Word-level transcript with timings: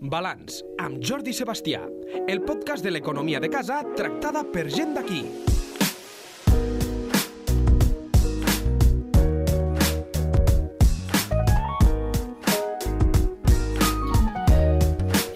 Balanç, 0.00 0.62
amb 0.80 1.02
Jordi 1.04 1.34
Sebastià, 1.36 1.82
el 2.24 2.40
podcast 2.40 2.80
de 2.80 2.88
l'economia 2.88 3.36
de 3.36 3.50
casa 3.52 3.82
tractada 3.96 4.40
per 4.48 4.64
gent 4.72 4.94
d'aquí. 4.96 5.20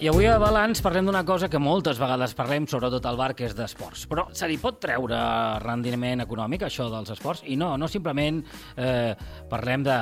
I 0.01 0.09
avui 0.09 0.25
a 0.29 0.39
Balanç 0.41 0.81
parlem 0.85 1.05
d'una 1.05 1.21
cosa 1.25 1.45
que 1.49 1.61
moltes 1.61 2.01
vegades 2.01 2.33
parlem, 2.33 2.65
sobretot 2.65 3.05
al 3.05 3.21
bar, 3.21 3.35
que 3.37 3.45
és 3.45 3.53
d'esports. 3.57 4.07
Però 4.09 4.27
se 4.33 4.49
li 4.49 4.57
pot 4.61 4.81
treure 4.81 5.19
rendiment 5.61 6.25
econòmic, 6.25 6.65
això 6.65 6.89
dels 6.89 7.13
esports? 7.13 7.45
I 7.45 7.57
no, 7.57 7.75
no 7.77 7.89
simplement 7.89 8.41
eh, 8.77 9.13
parlem 9.49 9.85
de... 9.85 9.99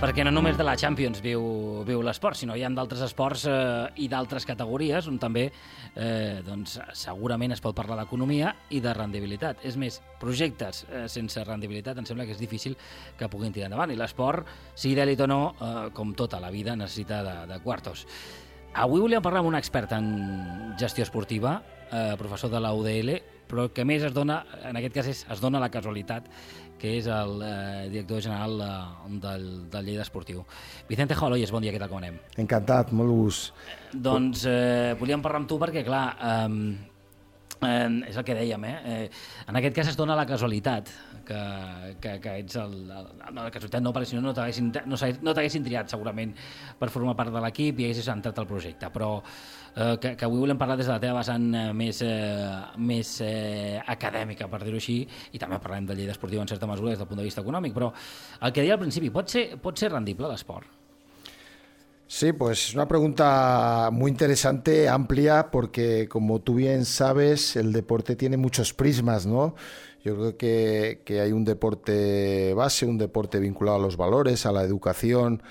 perquè 0.00 0.24
no 0.26 0.32
només 0.34 0.56
de 0.58 0.64
la 0.66 0.74
Champions 0.76 1.20
viu, 1.22 1.42
viu 1.86 2.02
l'esport, 2.04 2.36
sinó 2.38 2.56
hi 2.58 2.64
ha 2.66 2.70
d'altres 2.74 3.02
esports 3.06 3.44
eh, 3.50 3.54
i 4.02 4.08
d'altres 4.10 4.46
categories 4.48 5.06
on 5.10 5.18
també 5.22 5.44
eh, 5.48 6.40
doncs, 6.44 6.76
segurament 6.98 7.54
es 7.54 7.62
pot 7.64 7.76
parlar 7.76 7.96
d'economia 8.00 8.52
i 8.74 8.80
de 8.84 8.94
rendibilitat. 8.96 9.62
És 9.64 9.78
més, 9.80 10.00
projectes 10.20 10.84
eh, 10.88 11.04
sense 11.12 11.44
rendibilitat 11.46 12.00
em 12.00 12.08
sembla 12.08 12.26
que 12.26 12.34
és 12.34 12.42
difícil 12.42 12.76
que 13.18 13.28
puguin 13.32 13.54
tirar 13.54 13.70
endavant 13.70 13.94
i 13.94 13.98
l'esport, 13.98 14.48
sigui 14.74 14.96
d'èlit 14.98 15.22
o 15.24 15.30
no, 15.30 15.42
eh, 15.54 15.76
com 15.96 16.14
tota 16.18 16.42
la 16.42 16.50
vida, 16.54 16.76
necessita 16.76 17.22
de, 17.26 17.36
de 17.54 17.60
quartos. 17.64 18.06
Avui 18.74 19.04
volíem 19.04 19.22
parlar 19.22 19.44
amb 19.44 19.52
un 19.52 19.60
expert 19.60 19.94
en 19.94 20.74
gestió 20.80 21.06
esportiva, 21.06 21.60
eh, 21.90 22.14
professor 22.18 22.50
de 22.50 22.60
la 22.60 22.74
UDL, 22.74 23.20
però 23.48 23.68
que 23.72 23.84
més 23.88 24.04
es 24.06 24.14
dona, 24.14 24.42
en 24.64 24.80
aquest 24.80 24.94
cas 24.94 25.10
és, 25.12 25.24
es 25.30 25.42
dona 25.42 25.62
la 25.62 25.70
casualitat 25.72 26.30
que 26.80 26.96
és 26.98 27.06
el 27.08 27.38
eh, 27.40 27.84
director 27.92 28.20
general 28.24 28.58
eh, 28.60 29.12
del, 29.22 29.44
del 29.72 29.86
Lleida 29.86 30.04
Esportiu. 30.04 30.42
Vicente 30.88 31.16
Joloyes, 31.16 31.52
bon 31.54 31.64
dia, 31.64 31.72
què 31.72 31.80
tal, 31.80 31.92
com 31.92 32.02
anem? 32.02 32.18
Encantat, 32.40 32.90
molt 32.92 33.14
gust. 33.14 33.62
Doncs 33.94 34.44
eh, 34.50 34.96
volíem 35.00 35.22
parlar 35.24 35.44
amb 35.44 35.48
tu 35.48 35.60
perquè, 35.62 35.84
clar, 35.86 36.08
eh, 36.18 36.90
Eh, 37.64 37.88
és 38.10 38.16
el 38.18 38.24
que 38.26 38.36
dèiem, 38.36 38.64
eh? 38.68 38.76
eh? 38.84 39.04
En 39.48 39.56
aquest 39.56 39.76
cas 39.76 39.90
es 39.92 39.96
dona 39.98 40.16
la 40.18 40.26
casualitat 40.28 40.90
que, 41.26 41.40
que, 42.00 42.14
que 42.22 42.36
ets 42.42 42.58
el, 42.60 42.74
el, 42.84 43.10
no, 43.30 43.42
la 43.42 43.50
casualitat 43.50 43.82
no, 43.82 43.92
perquè 43.96 44.10
si 44.10 44.18
no 44.18 44.22
no 44.24 44.34
t'haguessin 44.36 44.70
no, 44.86 44.98
no 45.24 45.34
triat 45.34 45.90
segurament 45.90 46.34
per 46.78 46.90
formar 46.92 47.16
part 47.18 47.32
de 47.34 47.42
l'equip 47.44 47.80
i 47.80 47.88
haguessis 47.88 48.10
entrat 48.12 48.38
al 48.38 48.48
projecte, 48.50 48.90
però 48.94 49.10
eh, 49.22 49.96
que, 50.00 50.14
que 50.16 50.28
avui 50.28 50.44
volem 50.44 50.60
parlar 50.60 50.78
des 50.78 50.86
de 50.86 50.92
la 50.92 51.00
teva 51.02 51.18
vessant 51.20 51.48
eh, 51.54 51.66
més, 51.76 52.02
eh, 52.06 52.60
més 52.78 53.16
eh, 53.24 53.80
acadèmica, 53.96 54.48
per 54.52 54.62
dir-ho 54.62 54.80
així, 54.80 55.00
i 55.32 55.42
també 55.42 55.58
parlem 55.62 55.90
de 55.90 55.98
llei 55.98 56.08
d'esportiu 56.10 56.42
en 56.42 56.50
certa 56.50 56.70
mesura 56.70 56.94
des 56.94 57.02
del 57.02 57.10
punt 57.10 57.20
de 57.22 57.26
vista 57.26 57.44
econòmic, 57.44 57.74
però 57.76 57.92
el 58.40 58.54
que 58.54 58.64
deia 58.64 58.78
al 58.78 58.82
principi, 58.82 59.12
pot 59.14 59.30
ser, 59.30 59.50
pot 59.62 59.78
ser 59.78 59.92
rendible 59.92 60.30
l'esport? 60.30 60.80
Sí, 62.06 62.32
pues 62.32 62.68
es 62.68 62.74
una 62.74 62.86
pregunta 62.86 63.88
muy 63.90 64.10
interesante, 64.10 64.88
amplia, 64.88 65.50
porque 65.50 66.06
como 66.08 66.40
tú 66.40 66.54
bien 66.54 66.84
sabes, 66.84 67.56
el 67.56 67.72
deporte 67.72 68.14
tiene 68.14 68.36
muchos 68.36 68.74
prismas, 68.74 69.26
¿no? 69.26 69.54
Yo 70.04 70.14
creo 70.16 70.36
que, 70.36 71.20
hay 71.22 71.32
un 71.32 71.46
deporte 71.46 72.52
base, 72.52 72.84
un 72.84 72.98
deporte 72.98 73.40
vinculado 73.40 73.78
a 73.78 73.80
los 73.80 73.96
valores, 73.96 74.44
a 74.44 74.52
la 74.52 74.62
educación, 74.62 75.42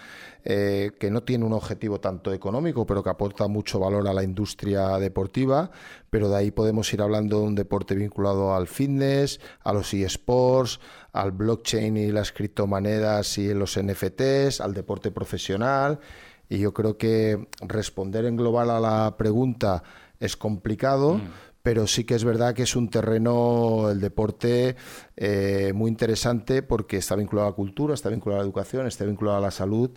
eh, 0.44 0.92
que 1.00 1.10
no 1.10 1.24
tiene 1.24 1.44
un 1.44 1.54
objetivo 1.54 2.00
tanto 2.00 2.32
económico, 2.32 2.86
pero 2.86 3.02
que 3.02 3.10
aporta 3.10 3.48
mucho 3.48 3.80
valor 3.80 4.08
a 4.08 4.14
la 4.14 4.22
industria 4.22 5.00
deportiva, 5.00 5.72
pero 6.12 6.30
de 6.30 6.36
ahí 6.36 6.52
podemos 6.52 6.94
ir 6.94 7.02
hablando 7.02 7.40
de 7.40 7.48
un 7.48 7.56
deporte 7.56 7.96
vinculado 7.96 8.54
al 8.54 8.68
fitness, 8.68 9.40
a 9.64 9.74
los 9.74 9.92
eSports, 9.92 10.80
al 11.14 11.32
blockchain 11.32 11.98
y 11.98 12.12
las 12.12 12.32
criptomonedas 12.32 13.40
y 13.40 13.56
los 13.56 13.80
NFTs, 13.82 14.62
al 14.62 14.76
deporte 14.76 15.10
profesional. 15.10 16.00
Y 16.48 16.60
yo 16.60 16.76
creo 16.76 16.96
que 17.00 17.48
responder 17.62 18.26
en 18.26 18.36
global 18.36 18.70
a 18.70 18.80
la 18.80 19.18
pregunta 19.18 19.82
es 20.20 20.38
complicado, 20.38 21.16
mm. 21.16 21.22
Pero 21.64 21.88
sí 21.88 22.04
que 22.04 22.16
es 22.16 22.24
verdad 22.24 22.54
que 22.54 22.64
es 22.64 22.76
un 22.76 22.90
terreno, 22.90 23.90
el 23.90 24.00
deporte, 24.02 24.76
eh, 25.16 25.72
muy 25.74 25.90
interesante 25.90 26.62
porque 26.62 26.98
está 26.98 27.16
vinculado 27.16 27.48
a 27.48 27.52
la 27.52 27.56
cultura, 27.56 27.94
está 27.94 28.10
vinculado 28.10 28.42
a 28.42 28.44
la 28.44 28.46
educación, 28.46 28.86
está 28.86 29.06
vinculado 29.06 29.38
a 29.38 29.42
la 29.42 29.52
salud 29.52 29.92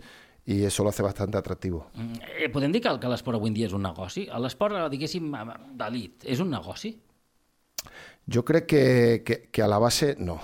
i 0.47 0.63
això 0.63 0.85
lo 0.85 0.91
hace 0.91 1.03
bastante 1.03 1.37
atractivo. 1.37 1.89
Mm, 1.95 2.21
eh, 2.39 2.49
podem 2.55 2.71
dir 2.71 2.81
que, 2.81 2.93
que 3.03 3.11
l'esport 3.11 3.35
avui 3.35 3.51
en 3.51 3.57
dia 3.57 3.67
és 3.67 3.75
un 3.75 3.83
negoci? 3.83 4.29
L'esport, 4.31 4.79
diguéssim, 4.93 5.33
d'elit, 5.75 6.23
és 6.23 6.39
un 6.39 6.53
negoci? 6.55 6.93
Jo 8.31 8.45
crec 8.47 8.69
que, 8.71 8.85
que, 9.27 9.41
que 9.51 9.63
a 9.63 9.67
la 9.67 9.81
base 9.83 10.15
no. 10.19 10.39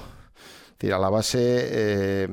a 0.82 0.98
la 0.98 1.10
base 1.10 1.38
eh, 1.38 2.28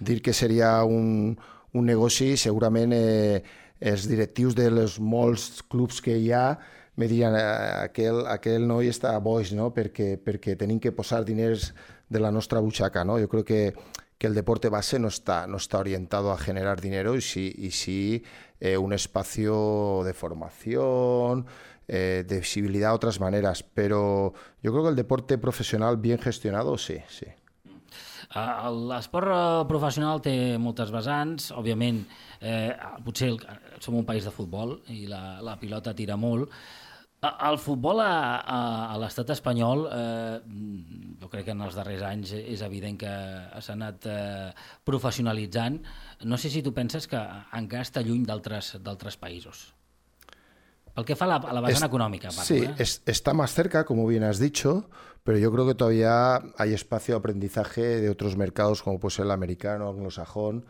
dir 0.00 0.20
que 0.20 0.32
seria 0.32 0.82
un, 0.82 1.38
un 1.72 1.86
negoci, 1.86 2.36
segurament 2.36 2.92
eh, 2.92 3.42
els 3.78 4.08
directius 4.10 4.56
dels 4.58 4.98
molts 4.98 5.62
clubs 5.70 6.02
que 6.02 6.18
hi 6.18 6.32
ha 6.34 6.58
me 6.96 7.08
dirien 7.08 7.34
eh, 7.36 7.42
aquel, 7.88 8.26
aquel 8.28 8.66
noi 8.68 8.90
està 8.92 9.14
boix, 9.20 9.52
no? 9.56 9.70
perquè, 9.74 10.16
perquè 10.20 10.56
tenim 10.60 10.80
que 10.80 10.92
posar 10.92 11.24
diners 11.24 11.72
de 12.08 12.20
la 12.20 12.30
nostra 12.30 12.60
butxaca. 12.60 13.04
¿no? 13.04 13.18
Jo 13.20 13.28
crec 13.32 13.46
que, 13.46 13.62
que 14.18 14.26
el 14.26 14.34
deporte 14.34 14.68
base 14.68 14.98
no 14.98 15.08
está, 15.08 15.46
no 15.46 15.56
está 15.56 15.78
orientado 15.78 16.32
a 16.32 16.38
generar 16.38 16.80
dinero 16.80 17.16
y 17.16 17.22
sí, 17.22 17.52
y 17.56 17.70
sí 17.70 18.24
eh, 18.60 18.76
un 18.76 18.92
espacio 18.92 20.02
de 20.04 20.14
formación, 20.14 21.46
eh, 21.88 22.24
de 22.26 22.38
visibilidad 22.38 22.90
a 22.90 22.94
otras 22.94 23.20
maneras. 23.20 23.62
Pero 23.62 24.34
yo 24.62 24.72
creo 24.72 24.84
que 24.84 24.90
el 24.90 24.96
deporte 24.96 25.38
profesional 25.38 25.96
bien 25.96 26.18
gestionado, 26.18 26.78
sí, 26.78 26.98
sí. 27.08 27.26
Uh, 28.32 28.70
L'esport 28.88 29.28
uh, 29.28 29.64
professional 29.68 30.22
té 30.24 30.56
moltes 30.56 30.88
vessants, 30.94 31.50
òbviament, 31.52 31.98
eh, 32.40 32.72
potser 33.04 33.28
el, 33.28 33.36
som 33.82 33.98
un 33.98 34.06
país 34.08 34.24
de 34.24 34.32
futbol 34.32 34.78
i 34.88 35.04
la, 35.10 35.42
la 35.44 35.58
pilota 35.60 35.92
tira 35.92 36.16
molt. 36.16 36.48
El 37.22 37.58
futbol 37.62 38.00
a, 38.02 38.38
a, 38.42 38.60
a 38.90 38.96
l'estat 38.98 39.28
espanyol, 39.30 39.84
eh, 39.86 40.38
jo 41.22 41.28
crec 41.30 41.46
que 41.46 41.54
en 41.54 41.60
els 41.62 41.76
darrers 41.78 42.02
anys 42.08 42.32
és 42.40 42.64
evident 42.66 42.96
que 42.98 43.12
s'ha 43.62 43.76
anat 43.76 44.08
eh, 44.10 44.48
professionalitzant. 44.82 45.78
No 46.26 46.38
sé 46.40 46.50
si 46.50 46.64
tu 46.66 46.74
penses 46.74 47.06
que 47.06 47.20
encara 47.58 47.86
està 47.86 48.02
lluny 48.02 48.26
d'altres 48.26 49.20
països. 49.22 49.68
Pel 50.92 51.06
que 51.08 51.16
fa 51.16 51.24
a 51.24 51.30
la, 51.30 51.36
a 51.38 51.54
la 51.56 51.62
vessant 51.64 51.86
es, 51.86 51.88
econòmica. 51.88 52.28
Parlo, 52.28 52.44
sí, 52.44 52.58
eh? 52.66 52.74
es, 52.78 53.00
está 53.06 53.32
más 53.32 53.54
cerca, 53.54 53.84
como 53.84 54.06
bien 54.06 54.24
has 54.24 54.38
dicho, 54.38 54.90
pero 55.24 55.38
yo 55.38 55.50
creo 55.52 55.66
que 55.66 55.74
todavía 55.74 56.42
hay 56.58 56.74
espacio 56.74 57.14
de 57.14 57.20
aprendizaje 57.20 58.00
de 58.00 58.10
otros 58.10 58.36
mercados 58.36 58.82
como 58.82 59.00
puede 59.00 59.14
ser 59.14 59.24
el 59.24 59.30
americano, 59.30 59.88
anglosajón, 59.88 60.66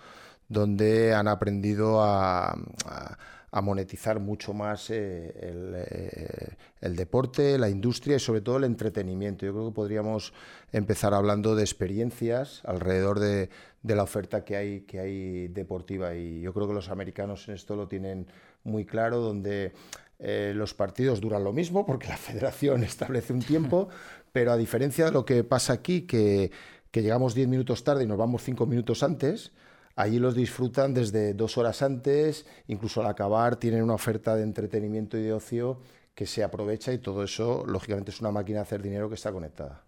donde 0.49 1.15
han 1.15 1.27
aprendido 1.27 2.03
a, 2.03 2.53
a, 2.85 3.19
a 3.53 3.61
monetizar 3.61 4.19
mucho 4.19 4.55
más 4.55 4.89
eh, 4.91 5.33
el, 5.41 5.75
eh, 5.77 6.57
el, 6.81 6.97
deporte, 6.97 7.59
la 7.59 7.69
industria 7.69 8.17
y 8.17 8.19
sobre 8.19 8.41
todo 8.41 8.57
el 8.57 8.65
entretenimiento. 8.65 9.45
Yo 9.45 9.53
creo 9.53 9.69
que 9.69 9.75
podríamos 9.75 10.33
empezar 10.73 11.13
hablando 11.13 11.55
de 11.55 11.63
experiencias 11.63 12.63
alrededor 12.65 13.21
de, 13.21 13.51
de 13.83 13.95
la 13.95 14.05
oferta 14.05 14.45
que 14.45 14.57
hay, 14.57 14.81
que 14.81 15.01
hay 15.01 15.49
deportiva 15.49 16.15
y 16.15 16.41
yo 16.41 16.55
creo 16.55 16.67
que 16.67 16.75
los 16.75 16.89
americanos 16.89 17.47
en 17.49 17.55
esto 17.55 17.77
lo 17.77 17.89
tienen 17.89 18.27
muy 18.65 18.87
claro, 18.87 19.19
donde 19.19 19.73
eh, 20.19 20.53
los 20.55 20.73
partidos 20.73 21.21
duran 21.21 21.45
lo 21.45 21.53
mismo 21.53 21.85
porque 21.85 22.09
la 22.09 22.17
federación 22.29 22.85
establece 22.85 23.35
un 23.35 23.43
tiempo, 23.43 23.89
pero 24.33 24.53
a 24.53 24.57
diferencia 24.57 25.05
de 25.05 25.13
lo 25.13 25.27
que 25.27 25.45
pasa 25.45 25.75
aquí, 25.75 26.03
que, 26.03 26.51
que 26.91 27.03
llegamos 27.03 27.35
10 27.35 27.49
minutos 27.49 27.85
tarde 27.85 28.05
y 28.05 28.07
nos 28.07 28.19
vamos 28.19 28.43
5 28.45 28.65
minutos 28.65 29.03
antes, 29.03 29.53
allí 29.97 30.19
los 30.19 30.35
disfrutan 30.35 30.95
desde 30.95 31.35
dos 31.35 31.59
horas 31.59 31.83
antes, 31.83 32.47
incluso 32.69 33.01
al 33.01 33.07
acabar 33.07 33.57
tienen 33.57 33.83
una 33.83 33.95
oferta 33.95 34.37
de 34.37 34.43
entretenimiento 34.43 35.17
y 35.17 35.23
de 35.23 35.33
ocio 35.33 35.81
que 36.15 36.27
se 36.27 36.45
aprovecha 36.45 36.93
y 36.93 36.99
todo 36.99 37.23
eso, 37.23 37.65
lógicamente, 37.67 38.11
es 38.11 38.21
una 38.21 38.31
máquina 38.31 38.59
de 38.59 38.63
hacer 38.63 38.83
dinero 38.83 39.09
que 39.09 39.15
está 39.15 39.33
conectada. 39.33 39.83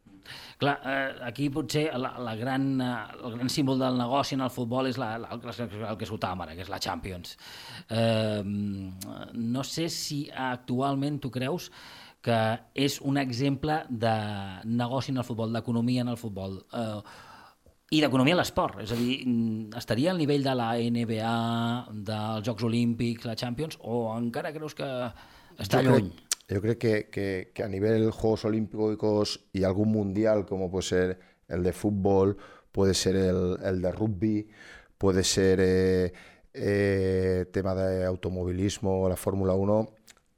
Clar, 0.59 0.81
eh, 0.85 1.13
aquí 1.23 1.51
potser 1.51 1.99
la, 1.99 2.15
la 2.19 2.35
gran, 2.37 2.81
eh, 2.81 2.95
el 3.25 3.35
gran 3.37 3.51
símbol 3.51 3.79
del 3.79 3.99
negoci 3.99 4.39
en 4.39 4.45
el 4.47 4.53
futbol 4.53 4.89
és 4.89 4.97
la, 4.97 5.19
la, 5.21 5.35
el, 5.35 5.43
el 5.45 5.99
que 6.01 6.07
és 6.07 6.15
ara, 6.23 6.55
que 6.55 6.65
és 6.65 6.71
la 6.73 6.81
Champions. 6.81 7.37
Eh, 7.91 8.41
no 8.45 9.65
sé 9.65 9.91
si 9.93 10.25
actualment 10.31 11.21
tu 11.21 11.31
creus 11.31 11.71
que 12.25 12.39
és 12.73 12.97
un 13.05 13.19
exemple 13.21 13.83
de 13.91 14.17
negoci 14.65 15.13
en 15.13 15.21
el 15.21 15.29
futbol, 15.29 15.53
d'economia 15.53 16.07
en 16.07 16.15
el 16.15 16.17
futbol, 16.17 16.63
eh, 16.73 17.01
i 17.95 18.03
d'economia 18.03 18.35
a 18.35 18.41
l'esport. 18.43 18.83
És 18.83 18.93
a 18.95 18.99
dir, 18.99 19.21
estaria 19.79 20.11
al 20.13 20.19
nivell 20.19 20.45
de 20.47 20.55
la 20.59 20.73
NBA, 20.79 21.35
dels 22.11 22.47
Jocs 22.49 22.67
Olímpics, 22.67 23.27
la 23.29 23.39
Champions, 23.39 23.79
o 23.81 24.07
encara 24.19 24.53
creus 24.55 24.77
que 24.79 24.91
està 25.63 25.83
jo 25.83 25.95
lluny? 25.95 26.11
Crec, 26.11 26.25
Yo 26.47 26.61
creo 26.61 26.77
que, 26.79 27.09
que, 27.09 27.53
que, 27.55 27.63
a 27.63 27.69
nivel 27.69 28.11
Juegos 28.11 28.45
Olímpicos 28.45 29.47
y 29.53 29.65
algún 29.65 29.91
mundial, 29.91 30.45
como 30.45 30.71
puede 30.71 30.83
ser 30.83 31.19
el 31.49 31.63
de 31.63 31.73
fútbol, 31.73 32.37
puede 32.71 32.93
ser 32.93 33.17
el, 33.17 33.57
el 33.65 33.81
de 33.81 33.93
rugby, 33.93 34.49
puede 34.99 35.25
ser 35.25 35.59
eh, 35.63 36.13
eh, 36.53 37.47
tema 37.51 37.75
de 37.75 38.05
automovilismo, 38.05 39.09
la 39.09 39.17
Fórmula 39.17 39.55
1, 39.55 39.89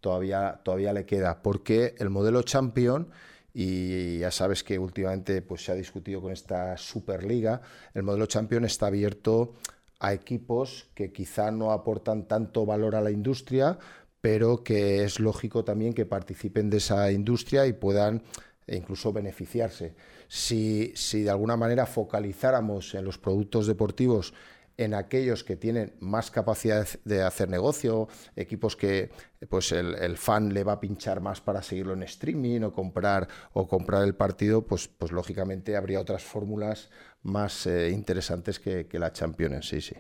todavía, 0.00 0.61
todavía 0.62 0.93
le 0.93 1.06
queda, 1.06 1.43
porque 1.43 1.97
el 1.99 2.11
modelo 2.11 2.43
Champion 2.43 3.09
y 3.58 4.19
ya 4.19 4.31
sabes 4.31 4.62
que 4.62 4.79
últimamente 4.79 5.41
pues, 5.41 5.64
se 5.64 5.73
ha 5.73 5.75
discutido 5.75 6.20
con 6.20 6.31
esta 6.31 6.76
Superliga, 6.76 7.62
el 7.94 8.03
modelo 8.03 8.26
Champion 8.26 8.67
está 8.67 8.88
abierto 8.88 9.55
a 9.99 10.12
equipos 10.12 10.91
que 10.94 11.11
quizá 11.11 11.50
no 11.50 11.73
aportan 11.73 12.29
tanto 12.29 12.67
valor 12.67 12.94
a 12.94 13.00
la 13.00 13.11
industria, 13.11 13.79
pero 14.20 14.62
que 14.62 15.05
es 15.05 15.20
lógico 15.20 15.64
también 15.64 15.94
que 15.94 16.05
participen 16.05 16.69
de 16.69 16.76
esa 16.76 17.11
industria 17.11 17.67
y 17.67 17.73
puedan 17.73 18.23
incluso 18.67 19.11
beneficiarse. 19.11 19.94
Si, 20.29 20.93
si 20.94 21.23
de 21.23 21.31
alguna 21.31 21.56
manera 21.56 21.87
focalizáramos 21.87 22.94
en 22.94 23.06
los 23.06 23.17
productos 23.17 23.67
deportivos 23.67 24.35
en 24.76 24.94
aquellos 24.94 25.44
que 25.44 25.56
tienen 25.56 25.94
más 26.00 26.31
capacidad 26.31 26.87
de 27.05 27.23
hacer 27.23 27.49
negocio, 27.49 28.08
equipos 28.34 28.76
que 28.76 29.11
pues 29.49 29.73
el, 29.73 30.17
fan 30.17 30.52
le 30.52 30.64
va 30.64 30.73
a 30.73 30.81
pinchar 30.81 31.20
más 31.20 31.40
para 31.40 31.62
seguirlo 31.62 31.94
en 31.94 32.02
streaming 32.02 32.62
o 32.62 32.73
comprar 32.73 33.28
o 33.52 33.67
comprar 33.69 34.05
el 34.05 34.14
partido, 34.14 34.67
pues, 34.67 34.88
pues 34.88 35.12
lógicamente 35.12 35.76
habría 35.76 36.00
otras 36.00 36.23
fórmulas 36.23 36.90
más 37.23 37.67
eh, 37.67 37.90
interesantes 37.90 38.58
que, 38.58 38.87
que 38.87 38.99
la 38.99 39.12
Champions 39.12 39.73
en 39.73 39.81
sí, 39.81 39.94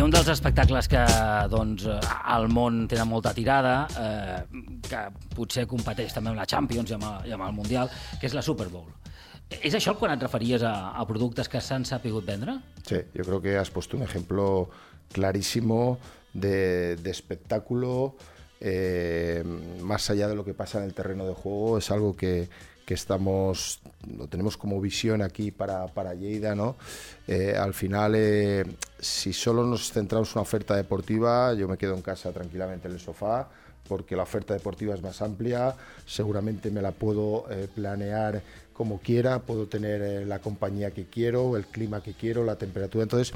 sí. 0.00 0.06
un 0.06 0.14
dels 0.14 0.30
espectacles 0.32 0.88
que 0.90 1.02
doncs, 1.52 1.86
al 2.08 2.48
món 2.52 2.86
tenen 2.88 3.08
molta 3.08 3.34
tirada, 3.36 3.74
eh, 4.00 4.62
que 4.88 5.02
potser 5.36 5.66
competeix 5.70 6.14
també 6.16 6.32
amb 6.32 6.40
la 6.40 6.48
Champions 6.48 6.90
i 6.90 6.96
amb, 6.96 7.06
el, 7.10 7.28
i 7.30 7.36
amb 7.36 7.46
el 7.46 7.54
Mundial, 7.56 7.92
que 8.20 8.28
és 8.30 8.36
la 8.36 8.42
Super 8.42 8.68
Bowl. 8.72 8.88
¿Es 9.50 9.74
això 9.74 9.96
quan 9.98 10.14
et 10.14 10.22
referies 10.22 10.62
a, 10.62 10.94
a 10.94 11.04
productes 11.08 11.50
que 11.50 11.60
s'han 11.60 11.84
sapigut 11.84 12.24
vendre? 12.26 12.60
Sí, 12.86 13.02
yo 13.14 13.24
creo 13.26 13.40
que 13.42 13.56
has 13.58 13.70
puesto 13.70 13.96
un 13.96 14.04
ejemplo 14.04 14.70
clarísimo 15.12 15.98
de, 16.32 16.96
de 16.96 17.10
espectáculo, 17.10 18.16
eh, 18.60 19.42
más 19.82 20.08
allá 20.10 20.28
de 20.28 20.36
lo 20.36 20.44
que 20.44 20.54
pasa 20.54 20.78
en 20.78 20.84
el 20.84 20.94
terreno 20.94 21.26
de 21.26 21.34
juego, 21.34 21.78
es 21.78 21.90
algo 21.90 22.14
que, 22.16 22.48
que 22.90 22.94
estamos, 22.94 23.80
lo 24.18 24.26
tenemos 24.26 24.56
como 24.56 24.80
visión 24.80 25.22
aquí 25.22 25.52
para, 25.52 25.86
para 25.86 26.12
Lleida, 26.12 26.56
¿no? 26.56 26.74
Eh, 27.28 27.54
al 27.56 27.72
final, 27.72 28.14
eh, 28.16 28.64
si 28.98 29.32
solo 29.32 29.64
nos 29.64 29.92
centramos 29.92 30.30
en 30.30 30.38
una 30.38 30.42
oferta 30.42 30.74
deportiva, 30.74 31.54
yo 31.54 31.68
me 31.68 31.78
quedo 31.78 31.94
en 31.94 32.02
casa 32.02 32.32
tranquilamente 32.32 32.88
en 32.88 32.94
el 32.94 32.98
sofá, 32.98 33.48
porque 33.86 34.16
la 34.16 34.24
oferta 34.24 34.54
deportiva 34.54 34.92
es 34.92 35.02
más 35.02 35.22
amplia, 35.22 35.76
seguramente 36.04 36.72
me 36.72 36.82
la 36.82 36.90
puedo 36.90 37.48
eh, 37.48 37.68
planear 37.72 38.42
como 38.72 38.98
quiera, 38.98 39.38
puedo 39.38 39.68
tener 39.68 40.26
la 40.26 40.40
compañía 40.40 40.90
que 40.90 41.06
quiero, 41.06 41.56
el 41.56 41.66
clima 41.66 42.02
que 42.02 42.14
quiero, 42.14 42.44
la 42.44 42.56
temperatura. 42.56 43.04
Entonces, 43.04 43.32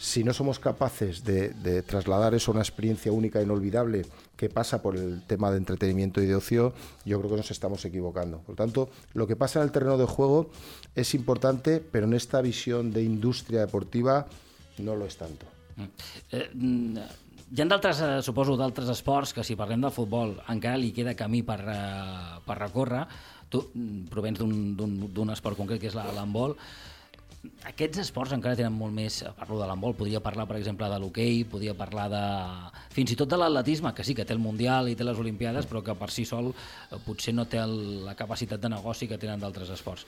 si 0.00 0.24
no 0.24 0.32
somos 0.32 0.58
capaces 0.58 1.24
de, 1.24 1.82
trasladar 1.82 2.32
eso 2.32 2.50
a 2.50 2.54
una 2.54 2.62
experiencia 2.62 3.12
única 3.12 3.38
e 3.38 3.42
inolvidable 3.42 4.06
que 4.34 4.48
pasa 4.48 4.80
por 4.80 4.96
el 4.96 5.20
tema 5.26 5.50
de 5.50 5.58
entretenimiento 5.58 6.22
y 6.22 6.26
de 6.26 6.34
ocio, 6.34 6.72
yo 7.04 7.18
creo 7.18 7.32
que 7.32 7.36
nos 7.36 7.50
estamos 7.50 7.84
equivocando. 7.84 8.38
Por 8.38 8.54
lo 8.54 8.56
tanto, 8.56 8.88
lo 9.12 9.26
que 9.26 9.36
pasa 9.36 9.60
en 9.60 9.66
el 9.66 9.72
terreno 9.72 9.98
de 9.98 10.06
juego 10.06 10.48
es 10.94 11.14
importante, 11.14 11.80
pero 11.80 12.06
en 12.06 12.14
esta 12.14 12.40
visión 12.40 12.92
de 12.92 13.02
industria 13.02 13.60
deportiva 13.60 14.26
no 14.78 14.96
lo 14.96 15.04
es 15.04 15.18
tanto. 15.18 15.44
Mm. 15.76 15.84
Eh, 16.32 16.50
mm, 16.54 16.96
hi 17.52 17.60
ha 17.60 17.66
d'altres, 17.68 18.00
eh, 18.00 18.22
suposo, 18.22 18.56
d'altres 18.56 18.88
esports 18.88 19.34
que 19.36 19.44
si 19.44 19.52
parlem 19.52 19.84
del 19.84 19.92
futbol 19.92 20.32
encara 20.48 20.80
li 20.80 20.94
queda 20.96 21.12
camí 21.12 21.42
per, 21.44 21.60
eh, 21.60 22.40
per 22.46 22.56
recórrer. 22.56 23.04
Tu 23.52 23.60
mm, 23.60 24.08
provens 24.08 24.40
d'un 24.40 25.36
esport 25.36 25.60
concret 25.60 25.78
que 25.78 25.92
és 25.92 25.98
l'handbol. 25.98 26.56
Aquests 27.64 28.02
esports 28.02 28.32
encara 28.36 28.56
tenen 28.58 28.74
molt 28.76 28.92
més, 28.92 29.20
parlo 29.38 29.56
de 29.60 29.66
l'handbol, 29.68 29.94
podria 29.96 30.20
parlar 30.20 30.44
per 30.48 30.58
exemple 30.58 30.88
de 30.92 30.98
l'hoquei, 31.00 31.42
podria 31.48 31.72
parlar 31.76 32.06
de 32.12 32.24
fins 32.92 33.14
i 33.14 33.16
tot 33.16 33.30
de 33.30 33.38
l'atletisme, 33.40 33.92
que 33.96 34.04
sí 34.04 34.14
que 34.16 34.26
té 34.28 34.34
el 34.36 34.42
Mundial 34.42 34.90
i 34.90 34.96
té 34.96 35.06
les 35.06 35.18
Olimpiades, 35.20 35.68
però 35.68 35.80
que 35.84 35.94
per 35.96 36.10
si 36.12 36.26
sol 36.28 36.50
eh, 36.52 36.98
potser 37.06 37.34
no 37.36 37.46
té 37.48 37.60
el, 37.62 38.04
la 38.04 38.16
capacitat 38.18 38.60
de 38.60 38.72
negoci 38.72 39.08
que 39.08 39.18
tenen 39.20 39.40
d'altres 39.40 39.72
esports. 39.72 40.04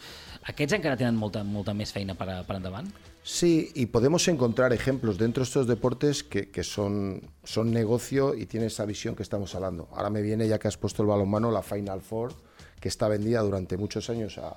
Aquests 0.52 0.76
encara 0.76 0.98
tienen 1.00 1.16
molta, 1.16 1.44
molta 1.44 1.72
més 1.76 1.92
feina 1.94 2.16
per, 2.18 2.28
per 2.48 2.58
endavant? 2.60 2.92
Sí, 3.22 3.70
y 3.74 3.86
podemos 3.86 4.26
encontrar 4.28 4.72
ejemplos 4.72 5.16
dentro 5.16 5.42
de 5.42 5.48
estos 5.48 5.66
deportes 5.66 6.24
que, 6.24 6.50
que 6.50 6.64
son, 6.64 7.22
son 7.44 7.70
negocio 7.70 8.34
y 8.34 8.46
tienen 8.46 8.66
esa 8.66 8.84
visión 8.84 9.14
que 9.14 9.22
estamos 9.22 9.54
hablando. 9.54 9.88
Ahora 9.92 10.10
me 10.10 10.22
viene, 10.22 10.48
ya 10.48 10.58
que 10.58 10.68
has 10.68 10.76
puesto 10.76 11.02
el 11.02 11.08
balonmano, 11.08 11.50
la 11.50 11.62
Final 11.62 12.02
Four, 12.02 12.34
que 12.82 12.88
está 12.88 13.06
vendida 13.06 13.40
durante 13.42 13.76
muchos 13.76 14.10
años 14.10 14.38
a, 14.38 14.56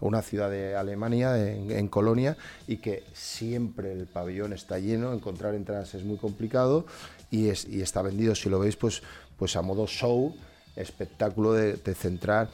una 0.00 0.22
ciudad 0.22 0.50
de 0.50 0.74
Alemania, 0.76 1.36
en, 1.46 1.88
Colonia, 1.88 2.38
y 2.66 2.78
que 2.78 3.04
siempre 3.12 3.92
el 3.92 4.06
pabellón 4.06 4.54
está 4.54 4.78
lleno, 4.78 5.12
encontrar 5.12 5.54
entradas 5.54 5.94
es 5.94 6.02
muy 6.02 6.16
complicado 6.16 6.86
y, 7.30 7.48
es, 7.50 7.66
está 7.66 8.00
vendido, 8.00 8.34
si 8.34 8.48
lo 8.48 8.58
veis, 8.58 8.76
pues, 8.76 9.02
pues 9.36 9.56
a 9.56 9.62
modo 9.62 9.86
show, 9.86 10.34
espectáculo 10.74 11.52
de, 11.52 11.76
centrar 11.94 12.48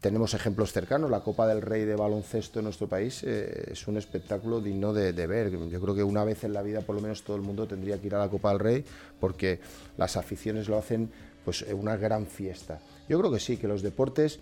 tenemos 0.00 0.34
ejemplos 0.34 0.72
cercanos. 0.72 1.10
La 1.10 1.20
Copa 1.20 1.46
del 1.46 1.60
Rey 1.60 1.84
de 1.84 1.96
baloncesto 1.96 2.60
en 2.60 2.64
nuestro 2.64 2.88
país 2.88 3.22
eh, 3.24 3.70
es 3.72 3.86
un 3.88 3.96
espectáculo 3.96 4.60
digno 4.60 4.92
de, 4.92 5.12
de, 5.12 5.26
ver. 5.26 5.50
Yo 5.50 5.80
creo 5.80 5.94
que 5.94 6.02
una 6.02 6.24
vez 6.24 6.42
en 6.44 6.52
la 6.52 6.62
vida, 6.62 6.80
por 6.82 6.96
lo 6.96 7.02
menos, 7.02 7.22
todo 7.22 7.36
el 7.36 7.42
mundo 7.42 7.66
tendría 7.66 8.00
que 8.00 8.08
ir 8.08 8.14
a 8.14 8.18
la 8.18 8.28
Copa 8.28 8.50
del 8.50 8.58
Rey 8.58 8.84
porque 9.20 9.60
las 9.96 10.16
aficiones 10.16 10.68
lo 10.68 10.76
hacen 10.76 11.10
pues 11.44 11.62
una 11.62 11.96
gran 11.96 12.26
fiesta. 12.26 12.80
Yo 13.08 13.18
creo 13.18 13.32
que 13.32 13.40
sí, 13.40 13.56
que 13.56 13.68
los 13.68 13.82
deportes 13.82 14.40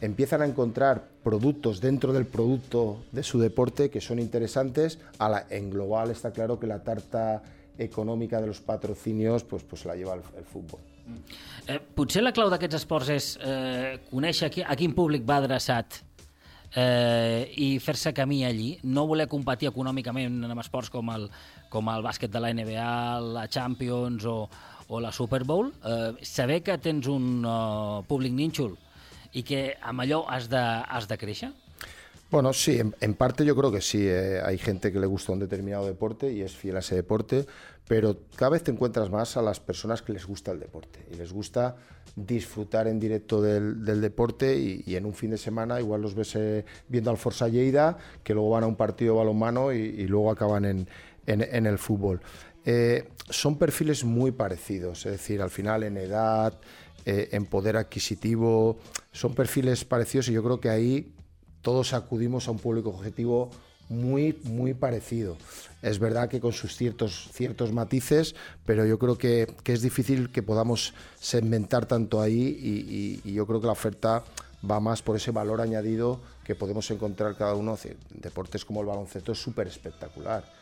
empiezan 0.00 0.42
a 0.42 0.46
encontrar 0.46 1.08
productos 1.22 1.80
dentro 1.80 2.12
del 2.12 2.26
producto 2.26 3.04
de 3.12 3.22
su 3.22 3.38
deporte 3.38 3.90
que 3.90 4.00
son 4.00 4.18
interesantes. 4.18 4.98
A 5.18 5.28
la, 5.28 5.46
en 5.50 5.70
global 5.70 6.10
está 6.10 6.32
claro 6.32 6.58
que 6.58 6.66
la 6.66 6.82
tarta 6.82 7.42
econòmica 7.78 8.40
de 8.40 8.46
los 8.46 8.60
patrocinios 8.60 9.44
pues, 9.44 9.62
pues 9.62 9.84
la 9.84 9.94
lleva 9.94 10.14
el, 10.14 10.22
el 10.36 10.44
futbol. 10.44 10.80
Eh, 11.68 11.78
potser 11.78 12.22
la 12.24 12.32
clau 12.34 12.50
d'aquests 12.50 12.80
esports 12.80 13.10
és 13.14 13.26
eh, 13.38 13.98
conèixer 14.10 14.50
a, 14.66 14.74
quin 14.78 14.94
públic 14.96 15.26
va 15.28 15.38
adreçat 15.42 16.00
eh, 16.74 17.46
i 17.62 17.68
fer-se 17.82 18.12
camí 18.16 18.42
allí, 18.46 18.72
no 18.90 19.06
voler 19.06 19.28
competir 19.30 19.70
econòmicament 19.70 20.40
en 20.48 20.58
esports 20.58 20.90
com 20.90 21.12
el, 21.14 21.28
com 21.70 21.92
el 21.92 22.02
bàsquet 22.06 22.32
de 22.32 22.42
la 22.42 22.50
NBA, 22.54 22.96
la 23.38 23.46
Champions 23.46 24.26
o, 24.26 24.38
o 24.88 25.00
la 25.00 25.12
Super 25.12 25.44
Bowl, 25.44 25.72
eh, 25.84 26.12
saber 26.22 26.62
que 26.62 26.78
tens 26.78 27.06
un 27.10 27.44
uh, 27.44 28.02
públic 28.06 28.32
nínxol 28.32 28.76
i 29.36 29.42
que 29.44 29.76
amb 29.82 30.04
allò 30.04 30.24
has 30.30 30.48
de, 30.48 30.62
has 30.62 31.08
de 31.10 31.18
créixer? 31.18 31.52
Bueno, 32.30 32.52
sí, 32.52 32.78
en, 32.80 32.94
en, 33.00 33.14
parte 33.14 33.44
yo 33.44 33.54
creo 33.54 33.70
que 33.70 33.80
sí. 33.80 34.00
Eh, 34.02 34.40
hay 34.44 34.58
gente 34.58 34.92
que 34.92 34.98
le 34.98 35.06
gusta 35.06 35.32
un 35.32 35.38
determinado 35.38 35.86
deporte 35.86 36.32
y 36.32 36.42
es 36.42 36.56
fiel 36.56 36.76
a 36.76 36.80
ese 36.80 36.96
deporte, 36.96 37.46
pero 37.86 38.16
cada 38.34 38.50
vez 38.50 38.64
te 38.64 38.72
encuentras 38.72 39.10
más 39.10 39.36
a 39.36 39.42
las 39.42 39.60
personas 39.60 40.02
que 40.02 40.12
les 40.12 40.26
gusta 40.26 40.50
el 40.50 40.58
deporte 40.58 41.06
y 41.12 41.14
les 41.14 41.32
gusta 41.32 41.76
disfrutar 42.16 42.88
en 42.88 42.98
directo 42.98 43.40
del, 43.40 43.84
del 43.84 44.00
deporte 44.00 44.58
y, 44.58 44.82
y, 44.86 44.96
en 44.96 45.06
un 45.06 45.14
fin 45.14 45.30
de 45.30 45.38
semana 45.38 45.78
igual 45.80 46.02
los 46.02 46.14
ves 46.14 46.34
eh, 46.34 46.64
viendo 46.88 47.10
al 47.10 47.16
Forza 47.16 47.46
Lleida, 47.48 47.96
que 48.24 48.34
luego 48.34 48.50
van 48.50 48.64
a 48.64 48.66
un 48.66 48.76
partido 48.76 49.16
balonmano 49.16 49.72
y, 49.72 49.76
y 49.78 50.06
luego 50.08 50.30
acaban 50.30 50.64
en, 50.64 50.88
en, 51.26 51.42
en 51.42 51.66
el 51.66 51.78
fútbol. 51.78 52.20
Eh, 52.66 53.08
son 53.30 53.58
perfiles 53.58 54.04
muy 54.04 54.32
parecidos, 54.32 55.06
es 55.06 55.12
decir, 55.12 55.40
al 55.40 55.50
final 55.50 55.84
en 55.84 55.96
edad, 55.96 56.52
eh, 57.04 57.28
en 57.30 57.46
poder 57.46 57.76
adquisitivo, 57.76 58.78
son 59.12 59.34
perfiles 59.34 59.84
parecidos 59.84 60.28
y 60.28 60.32
yo 60.32 60.42
creo 60.42 60.60
que 60.60 60.68
ahí 60.68 61.14
todos 61.62 61.92
acudimos 61.92 62.48
a 62.48 62.50
un 62.50 62.58
público 62.58 62.90
objetivo 62.90 63.50
muy, 63.88 64.36
muy 64.42 64.74
parecido. 64.74 65.36
Es 65.80 66.00
verdad 66.00 66.28
que 66.28 66.40
con 66.40 66.52
sus 66.52 66.76
ciertos, 66.76 67.30
ciertos 67.32 67.72
matices, 67.72 68.34
pero 68.64 68.84
yo 68.84 68.98
creo 68.98 69.16
que, 69.16 69.46
es 69.64 69.82
difícil 69.82 70.32
que 70.32 70.42
podamos 70.42 70.92
segmentar 71.20 71.86
tanto 71.86 72.20
ahí 72.20 73.20
y, 73.24 73.32
yo 73.32 73.46
creo 73.46 73.60
que 73.60 73.66
la 73.66 73.74
oferta 73.74 74.24
va 74.68 74.80
más 74.80 75.02
por 75.02 75.14
ese 75.14 75.30
valor 75.30 75.60
añadido 75.60 76.20
que 76.42 76.56
podemos 76.56 76.90
encontrar 76.90 77.36
cada 77.36 77.54
uno. 77.54 77.78
Deportes 78.10 78.64
como 78.64 78.80
el 78.80 78.88
baloncesto 78.88 79.30
es 79.30 79.38
súper 79.38 79.68
espectacular 79.68 80.55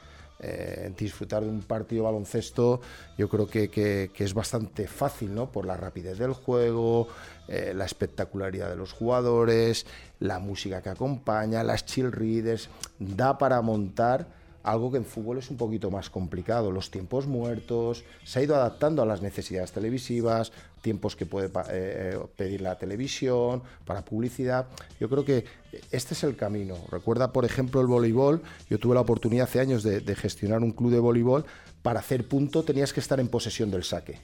eh, 0.46 0.92
disfrutar 0.96 1.42
de 1.42 1.48
un 1.48 1.62
partido 1.62 2.02
de 2.02 2.10
baloncesto 2.10 2.80
yo 3.16 3.30
creo 3.30 3.46
que, 3.46 3.70
que, 3.70 4.10
es 4.14 4.34
bastante 4.34 4.86
fácil, 4.86 5.34
¿no? 5.34 5.50
Por 5.50 5.64
la 5.64 5.76
rapidez 5.76 6.18
del 6.18 6.34
juego, 6.34 7.08
eh, 7.48 7.72
la 7.74 7.86
espectacularidad 7.86 8.68
de 8.68 8.76
los 8.76 8.92
jugadores, 8.92 9.86
la 10.20 10.40
música 10.40 10.82
que 10.82 10.90
acompaña, 10.90 11.62
las 11.62 11.86
chill 11.86 12.12
readers, 12.12 12.68
da 12.98 13.38
para 13.38 13.62
montar 13.62 14.26
algo 14.64 14.90
que 14.90 14.97
en 14.97 15.04
fútbol 15.04 15.38
es 15.38 15.50
un 15.50 15.56
poquito 15.56 15.90
más 15.90 16.11
complicado. 16.11 16.73
Los 16.73 16.90
tiempos 16.90 17.26
muertos, 17.26 18.02
se 18.25 18.38
ha 18.38 18.42
ido 18.42 18.56
adaptando 18.56 19.02
a 19.02 19.06
las 19.06 19.23
necesidades 19.23 19.73
televisivas, 19.73 20.52
tiempos 20.80 21.14
que 21.14 21.26
puede 21.26 21.47
eh, 21.47 21.50
eh, 21.71 22.18
pedir 22.35 22.62
la 22.62 22.76
televisión, 22.78 23.62
para 23.85 24.04
publicidad. 24.04 24.66
Yo 24.99 25.09
creo 25.09 25.25
que 25.25 25.44
este 25.90 26.14
es 26.14 26.25
el 26.25 26.35
camino. 26.35 26.76
Recuerda, 26.90 27.33
por 27.33 27.44
ejemplo, 27.44 27.80
el 27.83 27.87
voleibol. 27.87 28.42
Yo 28.71 28.78
tuve 28.78 28.94
la 28.94 29.02
oportunidad 29.02 29.44
hace 29.44 29.61
años 29.61 29.83
de, 29.83 30.00
de 30.00 30.16
gestionar 30.16 30.62
un 30.62 30.73
club 30.73 30.90
de 30.90 30.99
voleibol. 30.99 31.44
Para 31.83 32.00
hacer 32.00 32.26
punto 32.26 32.62
tenías 32.64 32.94
que 32.94 33.00
estar 33.00 33.21
en 33.21 33.28
posesión 33.28 33.71
del 33.71 33.85
saque. 33.85 34.18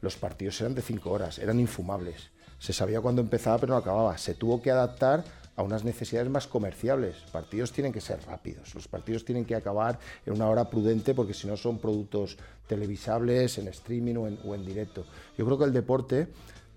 Los 0.00 0.16
partidos 0.16 0.60
eran 0.60 0.74
de 0.74 0.82
cinco 0.82 1.10
horas, 1.10 1.38
eran 1.38 1.58
infumables. 1.58 2.30
Se 2.60 2.72
sabía 2.72 3.00
cuándo 3.00 3.20
empezaba, 3.20 3.58
pero 3.58 3.72
no 3.72 3.78
acababa. 3.78 4.16
Se 4.18 4.34
tuvo 4.34 4.62
que 4.62 4.70
adaptar 4.70 5.24
a 5.56 5.62
unas 5.62 5.84
necesidades 5.84 6.30
más 6.30 6.46
comerciables. 6.46 7.20
Los 7.22 7.30
partidos 7.30 7.72
tienen 7.72 7.92
que 7.92 8.00
ser 8.00 8.20
rápidos, 8.26 8.74
los 8.74 8.88
partidos 8.88 9.24
tienen 9.24 9.44
que 9.44 9.54
acabar 9.54 9.98
en 10.24 10.32
una 10.32 10.48
hora 10.48 10.68
prudente 10.68 11.14
porque 11.14 11.34
si 11.34 11.46
no 11.46 11.56
son 11.56 11.78
productos 11.78 12.38
televisables, 12.66 13.58
en 13.58 13.68
streaming 13.68 14.16
o 14.16 14.54
en, 14.54 14.64
directo. 14.64 15.04
Yo 15.36 15.44
creo 15.44 15.58
que 15.58 15.64
el 15.64 15.72
deporte 15.72 16.28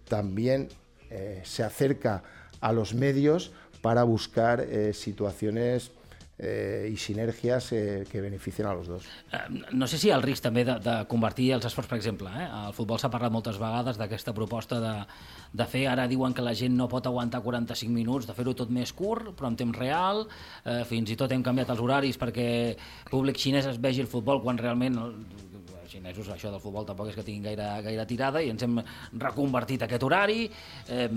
también 0.07 0.69
eh, 1.09 1.41
se 1.45 1.63
acerca 1.63 2.23
a 2.59 2.73
los 2.73 2.93
medios 2.93 3.51
para 3.81 4.03
buscar 4.03 4.61
eh, 4.61 4.93
situaciones 4.93 5.91
eh, 6.37 6.89
i 6.91 6.97
sinergies 6.97 7.71
eh, 7.71 8.03
que 8.09 8.21
beneficien 8.21 8.67
a 8.67 8.73
los 8.73 8.87
dos. 8.87 9.03
Eh, 9.31 9.63
no 9.71 9.87
sé 9.87 9.97
si 9.97 10.09
el 10.11 10.23
risc 10.23 10.43
també 10.43 10.65
de, 10.67 10.77
de 10.83 10.95
convertir 11.11 11.51
els 11.55 11.65
esports, 11.67 11.89
per 11.89 11.97
exemple, 11.99 12.31
eh? 12.35 12.47
el 12.67 12.75
futbol 12.75 12.99
s'ha 12.99 13.11
parlat 13.11 13.33
moltes 13.33 13.59
vegades 13.61 13.99
d'aquesta 13.99 14.33
proposta 14.35 14.81
de, 14.83 14.93
de 15.55 15.67
fer, 15.71 15.85
ara 15.91 16.09
diuen 16.11 16.35
que 16.35 16.43
la 16.43 16.55
gent 16.57 16.75
no 16.75 16.89
pot 16.91 17.07
aguantar 17.07 17.41
45 17.45 17.93
minuts, 17.93 18.27
de 18.27 18.35
fer-ho 18.35 18.55
tot 18.57 18.71
més 18.73 18.91
curt, 18.93 19.31
però 19.37 19.51
en 19.51 19.59
temps 19.59 19.79
real, 19.79 20.25
eh, 20.65 20.81
fins 20.87 21.11
i 21.11 21.19
tot 21.19 21.31
hem 21.31 21.43
canviat 21.45 21.71
els 21.71 21.83
horaris 21.83 22.19
perquè 22.19 22.47
públic 23.11 23.39
xinès 23.39 23.69
es 23.71 23.79
vegi 23.81 24.03
el 24.03 24.11
futbol 24.11 24.43
quan 24.43 24.59
realment 24.59 24.99
el, 24.99 25.13
els 25.81 25.93
xinesos 25.93 26.27
això 26.33 26.51
del 26.51 26.63
futbol 26.63 26.87
tampoc 26.87 27.11
és 27.11 27.15
que 27.15 27.23
tinguin 27.23 27.45
gaire, 27.53 27.69
gaire 27.85 28.07
tirada 28.09 28.41
i 28.43 28.51
ens 28.51 28.65
hem 28.65 28.81
reconvertit 29.21 29.85
aquest 29.85 30.03
horari. 30.03 30.49
Eh, 30.91 31.07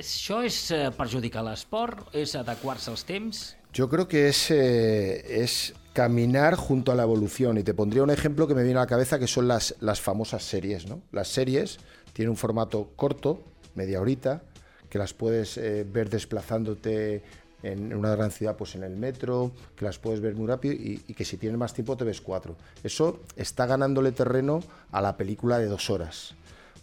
això 0.00 0.40
és 0.42 0.56
perjudicar 0.96 1.44
l'esport? 1.46 2.08
És 2.16 2.32
adequar-se 2.40 2.90
als 2.90 3.04
temps? 3.06 3.44
Yo 3.74 3.88
creo 3.88 4.06
que 4.06 4.28
es, 4.28 4.52
eh, 4.52 5.42
es 5.42 5.74
caminar 5.92 6.54
junto 6.54 6.92
a 6.92 6.94
la 6.94 7.02
evolución. 7.02 7.58
Y 7.58 7.64
te 7.64 7.74
pondría 7.74 8.04
un 8.04 8.10
ejemplo 8.10 8.46
que 8.46 8.54
me 8.54 8.62
viene 8.62 8.78
a 8.78 8.82
la 8.82 8.86
cabeza, 8.86 9.18
que 9.18 9.26
son 9.26 9.48
las, 9.48 9.74
las 9.80 10.00
famosas 10.00 10.44
series. 10.44 10.86
¿no? 10.86 11.02
Las 11.10 11.26
series 11.26 11.78
tienen 12.12 12.30
un 12.30 12.36
formato 12.36 12.92
corto, 12.94 13.42
media 13.74 14.00
horita, 14.00 14.42
que 14.88 14.98
las 14.98 15.12
puedes 15.12 15.58
eh, 15.58 15.84
ver 15.84 16.08
desplazándote 16.08 17.24
en 17.64 17.92
una 17.92 18.14
gran 18.14 18.30
ciudad, 18.30 18.56
pues 18.56 18.76
en 18.76 18.84
el 18.84 18.96
metro, 18.96 19.50
que 19.74 19.84
las 19.84 19.98
puedes 19.98 20.20
ver 20.20 20.36
muy 20.36 20.46
rápido 20.46 20.74
y, 20.74 21.02
y, 21.08 21.14
que 21.14 21.24
si 21.24 21.36
tienes 21.36 21.58
más 21.58 21.74
tiempo 21.74 21.96
te 21.96 22.04
ves 22.04 22.20
cuatro. 22.20 22.56
Eso 22.84 23.22
está 23.34 23.66
ganándole 23.66 24.12
terreno 24.12 24.60
a 24.92 25.00
la 25.00 25.16
película 25.16 25.58
de 25.58 25.66
dos 25.66 25.90
horas. 25.90 26.34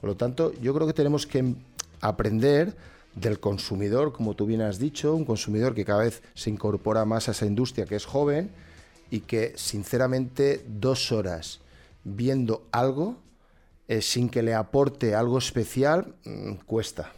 Por 0.01 0.09
lo 0.09 0.17
tanto, 0.17 0.51
yo 0.59 0.73
creo 0.73 0.87
que 0.87 0.93
tenemos 0.93 1.25
que 1.25 1.53
aprender 2.01 2.75
del 3.15 3.39
consumidor, 3.39 4.13
como 4.13 4.35
tú 4.35 4.45
bien 4.45 4.61
has 4.61 4.79
dicho, 4.79 5.15
un 5.15 5.25
consumidor 5.25 5.73
que 5.73 5.85
cada 5.85 6.03
vez 6.03 6.23
se 6.33 6.49
incorpora 6.49 7.05
más 7.05 7.27
a 7.27 7.31
esa 7.31 7.45
industria, 7.45 7.85
que 7.85 7.95
es 7.95 8.05
joven 8.05 8.51
y 9.09 9.21
que 9.21 9.53
sinceramente 9.57 10.63
dos 10.67 11.11
horas 11.11 11.59
viendo 12.03 12.67
algo 12.71 13.17
eh, 13.87 14.01
sin 14.01 14.29
que 14.29 14.41
le 14.41 14.53
aporte 14.53 15.15
algo 15.15 15.37
especial 15.37 16.15
mmm, 16.23 16.53
cuesta. 16.65 17.11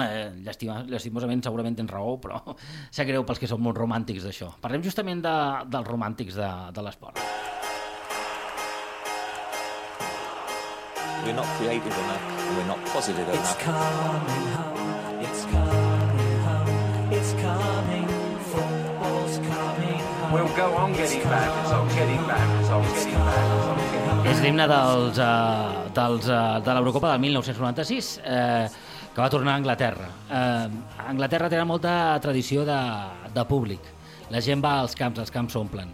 Eh, 0.00 0.32
llàstima, 0.40 0.78
llàstimosament 0.88 1.42
segurament 1.44 1.76
tens 1.76 1.92
raó, 1.92 2.16
però 2.22 2.40
sap 2.94 3.08
greu 3.10 3.26
pels 3.28 3.42
que 3.42 3.50
són 3.50 3.60
molt 3.60 3.76
romàntics 3.76 4.24
d'això. 4.24 4.54
Parlem 4.62 4.84
justament 4.86 5.20
de, 5.26 5.36
dels 5.68 5.90
romàntics 5.90 6.40
de, 6.40 6.48
de 6.72 6.86
l'esport. 6.86 7.20
We're 11.24 11.34
not 11.34 11.46
creative 11.58 11.92
enough, 11.92 12.22
and 12.48 12.56
we're 12.56 12.66
not 12.66 12.84
positive 12.86 13.28
enough. 13.28 13.44
It's 13.44 13.54
coming 13.62 14.46
home, 14.56 15.20
it's 15.20 15.42
coming 15.44 16.36
home, 16.46 17.12
it's 17.12 17.32
coming, 17.34 18.08
football's 18.50 19.36
coming 19.38 20.00
home. 20.00 20.32
We'll 20.32 20.56
go 20.56 20.74
on 20.76 20.92
getting 20.94 21.22
back, 21.24 21.50
it's 21.60 21.72
on 21.72 21.88
getting 21.88 22.22
back, 22.26 22.60
it's 22.60 22.70
on 22.70 22.82
getting 22.82 23.14
back, 23.14 23.44
it's 23.56 23.66
on 23.68 23.76
getting 23.76 24.22
back. 24.22 24.30
És 24.30 24.40
l'himne 24.40 24.66
dels, 24.70 25.18
uh, 25.18 25.90
dels, 25.92 26.28
uh, 26.28 26.60
de 26.64 26.74
l'Eurocopa 26.78 27.12
del 27.12 27.20
1996, 27.26 28.10
eh, 28.24 28.68
que 29.14 29.20
va 29.20 29.28
tornar 29.28 29.52
a 29.52 29.60
Anglaterra. 29.60 30.08
Eh, 30.30 30.68
Anglaterra 31.06 31.50
té 31.52 31.60
molta 31.64 32.18
tradició 32.24 32.64
de, 32.64 32.80
de 33.34 33.44
públic. 33.44 33.92
La 34.30 34.40
gent 34.40 34.62
va 34.64 34.78
als 34.80 34.96
camps, 34.96 35.20
els 35.20 35.30
camps 35.34 35.52
s'omplen. 35.52 35.92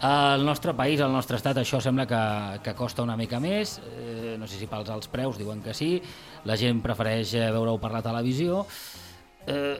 Al 0.00 0.46
nostre 0.46 0.72
país, 0.72 1.00
al 1.04 1.12
nostre 1.12 1.36
estat, 1.36 1.58
això 1.60 1.76
sembla 1.84 2.06
que, 2.08 2.20
que 2.64 2.72
costa 2.72 3.04
una 3.04 3.18
mica 3.20 3.36
més, 3.36 3.74
eh, 3.84 4.34
no 4.40 4.46
sé 4.48 4.56
si 4.56 4.68
pels 4.70 4.88
alts 4.88 5.10
preus 5.12 5.36
diuen 5.36 5.60
que 5.60 5.74
sí, 5.76 5.98
la 6.48 6.56
gent 6.56 6.80
prefereix 6.80 7.34
eh, 7.36 7.50
veure-ho 7.52 7.76
per 7.82 7.90
la 7.92 8.00
televisió. 8.06 8.62
Eh, 9.44 9.76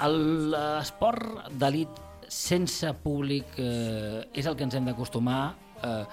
L'esport 0.00 1.52
d'elit 1.60 2.02
sense 2.26 2.90
públic 3.04 3.58
eh, 3.62 4.26
és 4.34 4.46
el 4.50 4.56
que 4.58 4.66
ens 4.66 4.74
hem 4.74 4.90
d'acostumar. 4.90 5.42
Eh, 5.86 6.04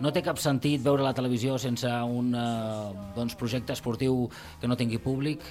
no 0.00 0.12
té 0.12 0.22
cap 0.26 0.38
sentit 0.42 0.82
veure 0.82 1.04
la 1.04 1.14
televisió 1.14 1.56
sense 1.60 1.88
un 1.88 2.34
eh, 2.34 3.12
doncs, 3.14 3.36
projecte 3.38 3.74
esportiu 3.76 4.28
que 4.60 4.68
no 4.70 4.76
tingui 4.76 4.98
públic. 5.02 5.44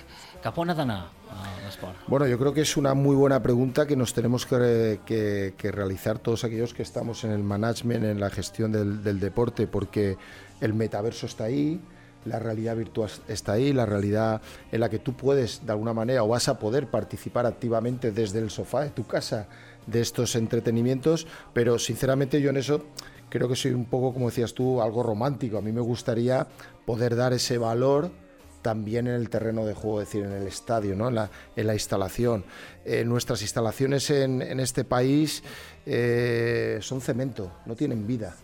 Cap 0.43 0.57
on 0.59 0.73
ha 0.73 0.75
d'anar 0.75 0.99
eh, 1.29 1.63
l'esport? 1.65 2.07
Bueno, 2.07 2.27
yo 2.27 2.37
creo 2.39 2.53
que 2.53 2.61
es 2.61 2.75
una 2.77 2.93
muy 2.93 3.15
buena 3.15 3.41
pregunta 3.41 3.85
que 3.85 3.95
nos 3.95 4.13
tenemos 4.13 4.45
que, 4.45 4.99
que, 5.05 5.53
que, 5.57 5.71
realizar 5.71 6.19
todos 6.19 6.43
aquellos 6.43 6.73
que 6.73 6.83
estamos 6.83 7.23
en 7.23 7.31
el 7.31 7.43
management, 7.43 8.05
en 8.05 8.19
la 8.19 8.29
gestión 8.29 8.71
del, 8.71 9.03
del 9.03 9.19
deporte, 9.19 9.67
porque 9.67 10.17
el 10.61 10.73
metaverso 10.73 11.25
está 11.25 11.45
ahí, 11.45 11.79
la 12.25 12.39
realidad 12.39 12.75
virtual 12.75 13.09
está 13.27 13.53
ahí, 13.53 13.73
la 13.73 13.85
realidad 13.85 14.41
en 14.71 14.79
la 14.79 14.89
que 14.89 14.99
tú 14.99 15.13
puedes 15.13 15.65
de 15.65 15.71
alguna 15.71 15.93
manera 15.93 16.23
o 16.23 16.27
vas 16.27 16.47
a 16.47 16.59
poder 16.59 16.87
participar 16.87 17.45
activamente 17.45 18.11
desde 18.11 18.39
el 18.39 18.49
sofá 18.49 18.81
de 18.81 18.89
tu 18.89 19.05
casa 19.05 19.47
de 19.85 20.01
estos 20.01 20.35
entretenimientos, 20.35 21.27
pero 21.51 21.77
sinceramente 21.77 22.41
yo 22.41 22.49
en 22.49 22.57
eso 22.57 22.85
creo 23.33 23.49
que 23.49 23.55
soy 23.55 23.71
un 23.71 23.85
poco, 23.85 24.13
como 24.13 24.29
decías 24.29 24.53
tú, 24.53 24.79
algo 24.79 25.01
romántico. 25.01 25.57
A 25.57 25.61
mí 25.61 25.71
me 25.71 25.81
gustaría 25.81 26.45
poder 26.85 27.15
dar 27.15 27.33
ese 27.33 27.57
valor 27.57 28.11
también 28.61 29.07
en 29.07 29.15
el 29.15 29.27
terreno 29.31 29.65
de 29.65 29.73
juego, 29.73 30.01
es 30.01 30.07
decir, 30.07 30.23
en 30.23 30.33
el 30.33 30.45
estadio, 30.45 30.95
¿no? 30.95 31.07
en, 31.07 31.15
la, 31.15 31.73
instalación. 31.73 32.45
Eh, 32.85 33.03
nuestras 33.03 33.41
instalaciones 33.41 34.11
en, 34.11 34.43
en 34.43 34.59
este 34.59 34.83
país 34.83 35.41
eh, 35.87 36.77
son 36.81 37.01
cemento, 37.01 37.51
no 37.65 37.75
tienen 37.75 38.05
vida. 38.05 38.35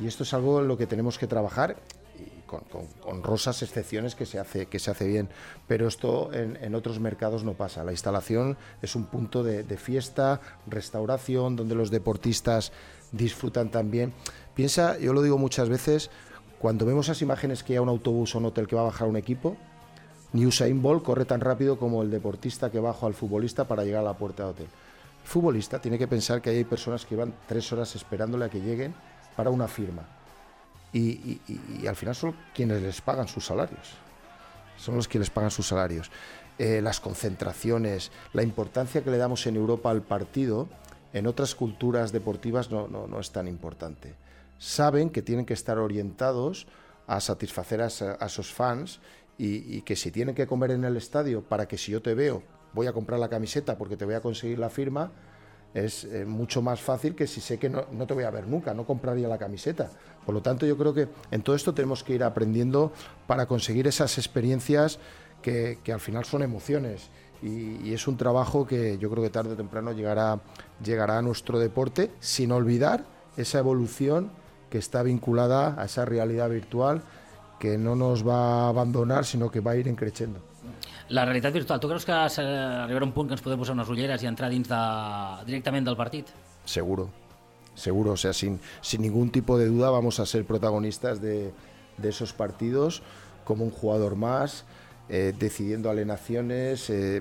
Y 0.00 0.06
esto 0.06 0.22
es 0.22 0.32
algo 0.32 0.62
en 0.62 0.68
lo 0.68 0.78
que 0.78 0.86
tenemos 0.86 1.18
que 1.18 1.26
trabajar 1.26 1.76
con, 3.00 3.22
rosas 3.22 3.62
excepciones 3.62 4.14
que 4.14 4.26
se 4.26 4.38
hace, 4.38 4.66
que 4.66 4.78
se 4.78 4.90
hace 4.90 5.06
bien, 5.06 5.28
pero 5.66 5.88
esto 5.88 6.32
en, 6.32 6.58
en, 6.60 6.74
otros 6.74 7.00
mercados 7.00 7.44
no 7.44 7.54
pasa. 7.54 7.84
La 7.84 7.92
instalación 7.92 8.56
es 8.82 8.94
un 8.94 9.06
punto 9.06 9.42
de, 9.42 9.64
fiesta, 9.76 10.40
restauración, 10.66 11.56
donde 11.56 11.74
los 11.74 11.90
deportistas 11.90 12.72
disfrutan 13.12 13.70
también. 13.70 14.12
Piensa, 14.54 14.98
yo 14.98 15.12
lo 15.12 15.22
digo 15.22 15.38
muchas 15.38 15.68
veces, 15.68 16.10
cuando 16.58 16.84
vemos 16.86 17.06
esas 17.06 17.22
imágenes 17.22 17.62
que 17.62 17.74
hay 17.74 17.78
un 17.78 17.88
autobús 17.88 18.34
o 18.34 18.38
un 18.38 18.46
hotel 18.46 18.66
que 18.66 18.76
va 18.76 18.82
a 18.82 18.86
bajar 18.86 19.08
un 19.08 19.16
equipo, 19.16 19.56
ni 20.32 20.46
Usain 20.46 20.82
corre 21.00 21.24
tan 21.24 21.40
rápido 21.40 21.78
como 21.78 22.02
el 22.02 22.10
deportista 22.10 22.70
que 22.70 22.80
baja 22.80 23.06
al 23.06 23.14
futbolista 23.14 23.68
para 23.68 23.84
llegar 23.84 24.00
a 24.00 24.04
la 24.04 24.16
puerta 24.16 24.44
del 24.44 24.52
hotel. 24.52 24.66
El 25.22 25.28
futbolista 25.28 25.80
tiene 25.80 25.98
que 25.98 26.08
pensar 26.08 26.42
que 26.42 26.50
hay 26.50 26.64
personas 26.64 27.06
que 27.06 27.16
van 27.16 27.34
tres 27.46 27.72
horas 27.72 27.94
esperándole 27.94 28.46
a 28.46 28.48
que 28.48 28.60
lleguen 28.60 28.94
para 29.36 29.50
una 29.50 29.68
firma 29.68 30.02
y, 30.92 31.00
y, 31.00 31.40
y, 31.82 31.86
al 31.86 31.96
final 31.96 32.14
son 32.14 32.36
quienes 32.54 32.82
les 32.82 33.00
pagan 33.00 33.26
sus 33.26 33.46
salarios. 33.46 33.94
Son 34.76 34.96
los 34.96 35.08
que 35.08 35.18
les 35.18 35.30
pagan 35.30 35.50
sus 35.50 35.66
salarios. 35.66 36.10
Eh, 36.58 36.80
las 36.82 37.00
concentraciones, 37.00 38.12
la 38.32 38.42
importancia 38.42 39.02
que 39.02 39.10
le 39.10 39.16
damos 39.16 39.46
en 39.46 39.56
Europa 39.56 39.90
al 39.90 40.02
partido, 40.02 40.68
en 41.12 41.26
otras 41.26 41.54
culturas 41.54 42.12
deportivas 42.12 42.70
no, 42.70 42.88
no, 42.88 43.06
no 43.06 43.20
es 43.20 43.30
tan 43.30 43.48
importante. 43.48 44.14
Saben 44.58 45.10
que 45.10 45.22
tienen 45.22 45.44
que 45.44 45.54
estar 45.54 45.78
orientados 45.78 46.66
a 47.06 47.20
satisfacer 47.20 47.82
a, 47.82 47.86
a 47.86 48.26
esos 48.26 48.52
fans 48.52 49.00
y, 49.38 49.76
y, 49.76 49.82
que 49.82 49.96
si 49.96 50.10
tienen 50.10 50.34
que 50.34 50.46
comer 50.46 50.70
en 50.70 50.84
el 50.84 50.96
estadio 50.96 51.42
para 51.42 51.66
que 51.66 51.76
si 51.78 51.92
yo 51.92 52.00
te 52.00 52.14
veo 52.14 52.42
voy 52.72 52.86
a 52.86 52.92
comprar 52.92 53.18
la 53.18 53.28
camiseta 53.28 53.76
porque 53.76 53.96
te 53.96 54.04
voy 54.04 54.14
a 54.14 54.20
conseguir 54.20 54.58
la 54.58 54.70
firma, 54.70 55.10
es 55.74 56.04
eh, 56.04 56.24
mucho 56.24 56.60
más 56.60 56.80
fácil 56.80 57.14
que 57.14 57.26
si 57.26 57.40
sé 57.40 57.58
que 57.58 57.70
no, 57.70 57.86
no, 57.92 58.06
te 58.06 58.14
voy 58.14 58.24
a 58.24 58.30
ver 58.30 58.46
nunca, 58.46 58.74
no 58.74 58.86
compraría 58.86 59.28
la 59.28 59.38
camiseta. 59.38 59.90
Por 60.24 60.34
lo 60.34 60.42
tanto, 60.42 60.66
yo 60.66 60.76
creo 60.76 60.92
que 60.92 61.08
en 61.30 61.42
todo 61.42 61.56
esto 61.56 61.74
tenemos 61.74 62.04
que 62.04 62.14
ir 62.14 62.22
aprendiendo 62.22 62.92
para 63.26 63.46
conseguir 63.46 63.86
esas 63.86 64.18
experiencias 64.18 64.98
que, 65.40 65.78
que 65.82 65.92
al 65.92 66.00
final 66.00 66.24
son 66.24 66.42
emociones. 66.42 67.08
Y, 67.42 67.88
y, 67.88 67.92
es 67.92 68.06
un 68.06 68.16
trabajo 68.16 68.66
que 68.66 68.98
yo 68.98 69.10
creo 69.10 69.22
que 69.22 69.30
tarde 69.30 69.54
o 69.54 69.56
temprano 69.56 69.90
llegará, 69.92 70.38
llegará 70.82 71.18
a 71.18 71.22
nuestro 71.22 71.58
deporte, 71.58 72.12
sin 72.20 72.52
olvidar 72.52 73.04
esa 73.36 73.58
evolución 73.58 74.30
que 74.70 74.78
está 74.78 75.02
vinculada 75.02 75.74
a 75.76 75.86
esa 75.86 76.04
realidad 76.04 76.48
virtual 76.48 77.02
que 77.58 77.78
no 77.78 77.94
nos 77.94 78.26
va 78.26 78.64
a 78.64 78.68
abandonar, 78.70 79.24
sino 79.24 79.50
que 79.50 79.60
va 79.60 79.72
a 79.72 79.76
ir 79.76 79.86
increciendo. 79.86 80.40
La 81.10 81.24
realitat 81.24 81.52
virtual, 81.52 81.78
tu 81.78 81.86
creus 81.86 82.06
que 82.08 82.12
arribarà 82.12 83.04
un 83.04 83.12
punt 83.12 83.28
que 83.28 83.36
ens 83.36 83.42
podem 83.44 83.60
posar 83.60 83.76
unes 83.76 83.90
ulleres 83.92 84.22
i 84.24 84.28
entrar 84.30 84.48
dins 84.50 84.66
de, 84.70 84.80
directament 85.46 85.86
del 85.86 85.98
partit? 85.98 86.30
Seguro, 86.64 87.10
seguro. 87.74 88.16
O 88.16 88.16
sea, 88.16 88.32
sin, 88.32 88.58
sin 88.80 89.02
ningún 89.02 89.30
tipo 89.30 89.58
de 89.58 89.68
duda 89.68 89.90
vamos 89.90 90.18
a 90.18 90.26
ser 90.26 90.46
protagonistas 90.46 91.20
de, 91.20 91.52
de 91.98 92.08
esos 92.08 92.32
partidos 92.32 93.02
como 93.44 93.62
un 93.62 93.70
jugador 93.70 94.16
más, 94.16 94.64
eh, 95.08 95.34
decidiendo 95.38 95.90
alienaciones, 95.90 96.88
eh, 96.88 97.20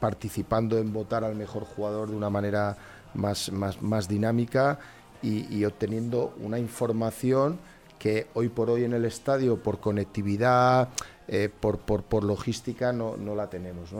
participando 0.00 0.78
en 0.78 0.92
votar 0.92 1.24
al 1.24 1.34
mejor 1.34 1.64
jugador 1.64 2.10
de 2.10 2.16
una 2.16 2.30
manera 2.30 2.76
más, 3.14 3.50
más, 3.50 3.82
más 3.82 4.08
dinámica 4.08 4.78
y, 5.20 5.64
obteniendo 5.64 6.32
una 6.40 6.60
información 6.60 7.58
que 7.98 8.28
hoy 8.34 8.48
por 8.48 8.70
hoy 8.70 8.84
en 8.84 8.92
el 8.92 9.04
estadio, 9.04 9.60
por 9.60 9.80
conectividad, 9.80 10.90
eh, 11.26 11.50
por, 11.60 11.78
por, 11.80 12.04
por 12.04 12.22
logística 12.22 12.92
no, 12.92 13.16
no 13.16 13.34
la 13.34 13.50
tenemos. 13.50 13.90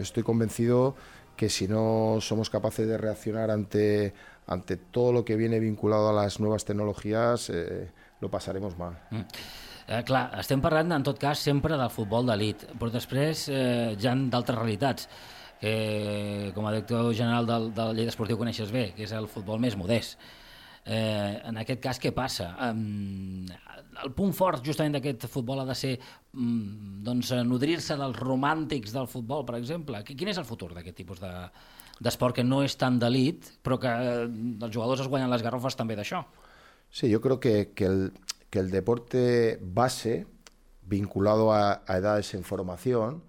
Estoy 0.00 0.22
convencido 0.22 0.96
que 1.36 1.50
si 1.50 1.68
no 1.68 2.18
somos 2.20 2.48
capaces 2.48 2.88
de 2.88 2.96
reaccionar 2.96 3.50
ante, 3.50 4.14
ante 4.46 4.78
todo 4.78 5.12
lo 5.12 5.26
que 5.26 5.36
viene 5.36 5.60
vinculado 5.60 6.08
a 6.08 6.12
las 6.14 6.40
nuevas 6.40 6.64
tecnologías, 6.64 7.52
lo 8.20 8.30
pasaremos 8.30 8.78
mal. 8.78 8.98
Eh, 9.88 10.02
clar, 10.06 10.28
estem 10.40 10.60
parlant, 10.62 10.92
en 10.94 11.02
tot 11.06 11.18
cas, 11.18 11.38
sempre 11.42 11.76
del 11.76 11.90
futbol 11.90 12.26
d'elit, 12.28 12.66
però 12.78 12.90
després 12.94 13.48
eh, 13.50 13.96
hi 13.98 14.06
ha 14.08 14.14
d'altres 14.30 14.58
realitats 14.58 15.08
que, 15.62 16.50
com 16.54 16.66
a 16.66 16.72
director 16.74 17.12
general 17.14 17.46
del, 17.46 17.68
del 17.74 17.92
Lleida 17.96 18.10
Esportiu 18.14 18.38
coneixes 18.40 18.70
bé, 18.74 18.92
que 18.96 19.04
és 19.06 19.12
el 19.16 19.28
futbol 19.30 19.60
més 19.62 19.76
modest. 19.78 20.18
Eh, 20.84 21.38
en 21.46 21.58
aquest 21.62 21.82
cas, 21.82 22.00
què 22.02 22.10
passa? 22.14 22.48
Um, 22.70 23.44
el 24.02 24.10
punt 24.16 24.32
fort 24.34 24.64
justament 24.66 24.96
d'aquest 24.96 25.28
futbol 25.30 25.60
ha 25.62 25.66
de 25.68 25.76
ser 25.78 25.92
um, 26.34 27.02
doncs, 27.06 27.30
nodrir-se 27.46 27.94
dels 28.00 28.18
romàntics 28.18 28.94
del 28.96 29.06
futbol, 29.10 29.44
per 29.46 29.60
exemple. 29.60 30.00
Qui- 30.06 30.16
Quin 30.18 30.32
és 30.32 30.40
el 30.42 30.48
futur 30.48 30.72
d'aquest 30.74 30.98
tipus 31.04 31.22
de 31.22 31.30
d'esport 32.02 32.34
que 32.34 32.42
no 32.42 32.64
és 32.66 32.74
tan 32.74 32.96
d'elit, 32.98 33.46
però 33.62 33.76
que 33.78 33.86
eh, 33.92 34.24
els 34.26 34.72
jugadors 34.74 35.04
es 35.04 35.10
guanyen 35.12 35.30
les 35.30 35.42
garrofes 35.44 35.76
també 35.78 35.94
d'això? 35.94 36.24
Sí, 36.90 37.06
yo 37.12 37.20
creo 37.22 37.38
que, 37.38 37.70
que 37.76 37.86
el, 37.86 38.00
que 38.52 38.58
el 38.58 38.70
deporte 38.70 39.58
base, 39.62 40.26
vinculado 40.82 41.54
a, 41.54 41.84
edades 41.88 42.34
en 42.34 42.44
formación, 42.44 43.22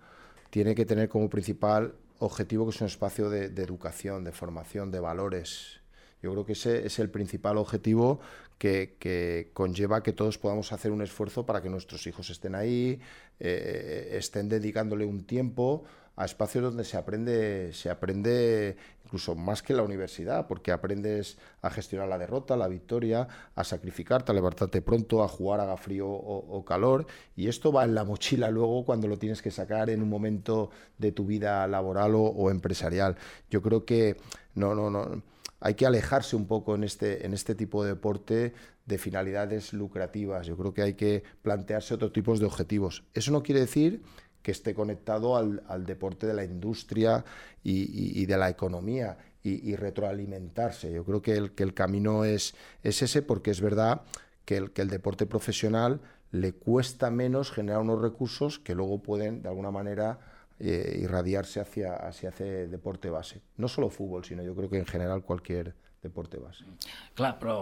tiene 0.49 0.75
que 0.75 0.85
tener 0.85 1.07
como 1.07 1.29
principal 1.29 1.95
objetivo 2.19 2.65
que 2.65 2.71
es 2.71 2.81
un 2.81 2.87
espacio 2.87 3.29
de, 3.29 3.45
educación, 3.45 4.25
de 4.25 4.33
formación, 4.33 4.91
de 4.91 4.99
valores. 4.99 5.79
Yo 6.21 6.33
creo 6.33 6.45
que 6.45 6.51
ese 6.51 6.85
es 6.85 6.99
el 6.99 7.09
principal 7.09 7.57
objetivo 7.57 8.19
que, 8.57 9.49
conlleva 9.53 10.03
que 10.03 10.11
todos 10.11 10.37
podamos 10.37 10.73
hacer 10.73 10.91
un 10.91 11.01
esfuerzo 11.01 11.45
para 11.45 11.61
que 11.61 11.69
nuestros 11.69 12.05
hijos 12.05 12.29
estén 12.29 12.53
ahí, 12.53 12.99
eh, 13.39 14.17
estén 14.17 14.49
dedicándole 14.49 15.05
un 15.05 15.23
tiempo 15.23 15.85
a 16.15 16.25
espacios 16.25 16.63
donde 16.63 16.83
se 16.83 16.97
aprende, 16.97 17.73
se 17.73 17.89
aprende 17.89 18.77
incluso 19.05 19.35
más 19.35 19.61
que 19.61 19.73
la 19.73 19.83
universidad, 19.83 20.47
porque 20.47 20.71
aprendes 20.71 21.37
a 21.61 21.69
gestionar 21.69 22.07
la 22.07 22.17
derrota, 22.17 22.57
la 22.57 22.67
victoria, 22.67 23.27
a 23.55 23.63
sacrificarte, 23.63 24.31
a 24.31 24.35
levantarte 24.35 24.81
pronto, 24.81 25.23
a 25.23 25.27
jugar 25.27 25.59
haga 25.59 25.77
frío 25.77 26.07
o, 26.07 26.57
o 26.57 26.65
calor, 26.65 27.05
y 27.35 27.47
esto 27.47 27.71
va 27.71 27.83
en 27.83 27.95
la 27.95 28.03
mochila 28.03 28.49
luego 28.49 28.85
cuando 28.85 29.07
lo 29.07 29.17
tienes 29.17 29.41
que 29.41 29.51
sacar 29.51 29.89
en 29.89 30.01
un 30.01 30.09
momento 30.09 30.69
de 30.97 31.11
tu 31.11 31.25
vida 31.25 31.67
laboral 31.67 32.15
o, 32.15 32.23
o 32.23 32.49
empresarial. 32.51 33.17
Yo 33.49 33.61
creo 33.61 33.85
que 33.85 34.17
no, 34.55 34.75
no, 34.75 34.89
no 34.89 35.23
hay 35.63 35.75
que 35.75 35.85
alejarse 35.85 36.35
un 36.35 36.45
poco 36.45 36.75
en 36.75 36.83
este, 36.83 37.25
en 37.25 37.33
este 37.33 37.55
tipo 37.55 37.83
de 37.83 37.91
deporte 37.91 38.53
de 38.85 38.97
finalidades 38.97 39.71
lucrativas. 39.71 40.45
Yo 40.45 40.57
creo 40.57 40.73
que 40.73 40.81
hay 40.81 40.93
que 40.95 41.23
plantearse 41.41 41.93
otros 41.93 42.11
tipos 42.11 42.41
de 42.41 42.45
objetivos. 42.45 43.05
Eso 43.13 43.31
no 43.31 43.43
quiere 43.43 43.61
decir 43.61 44.03
que 44.43 44.51
esté 44.51 44.75
conectado 44.75 45.35
al, 45.37 45.85
deporte 45.85 46.27
de 46.27 46.33
la 46.33 46.43
industria 46.43 47.25
y, 47.63 48.25
de 48.25 48.37
la 48.37 48.49
economía 48.49 49.17
y, 49.41 49.75
retroalimentarse. 49.75 50.91
Yo 50.91 51.03
creo 51.03 51.21
que 51.21 51.63
el, 51.63 51.73
camino 51.73 52.25
es, 52.25 52.53
es 52.83 53.01
ese 53.01 53.21
porque 53.21 53.51
es 53.51 53.61
verdad 53.61 54.01
que 54.45 54.57
el, 54.57 54.71
que 54.71 54.83
el 54.83 54.89
deporte 54.89 55.25
profesional 55.25 56.01
le 56.31 56.51
cuesta 56.53 57.09
menos 57.09 57.51
generar 57.51 57.81
unos 57.81 58.01
recursos 58.01 58.59
que 58.59 58.75
luego 58.75 59.01
pueden, 59.01 59.43
de 59.43 59.49
alguna 59.49 59.71
manera, 59.71 60.19
eh, 60.59 60.99
irradiarse 61.01 61.59
hacia, 61.59 61.95
hacia 61.95 62.29
ese 62.29 62.67
deporte 62.67 63.09
base. 63.09 63.41
No 63.57 63.67
solo 63.67 63.89
fútbol, 63.89 64.25
sino 64.25 64.43
yo 64.43 64.55
creo 64.55 64.69
que 64.69 64.77
en 64.77 64.85
general 64.85 65.23
cualquier 65.23 65.73
deporte 66.03 66.41
base. 66.41 66.67
Clar, 67.15 67.33
però 67.39 67.55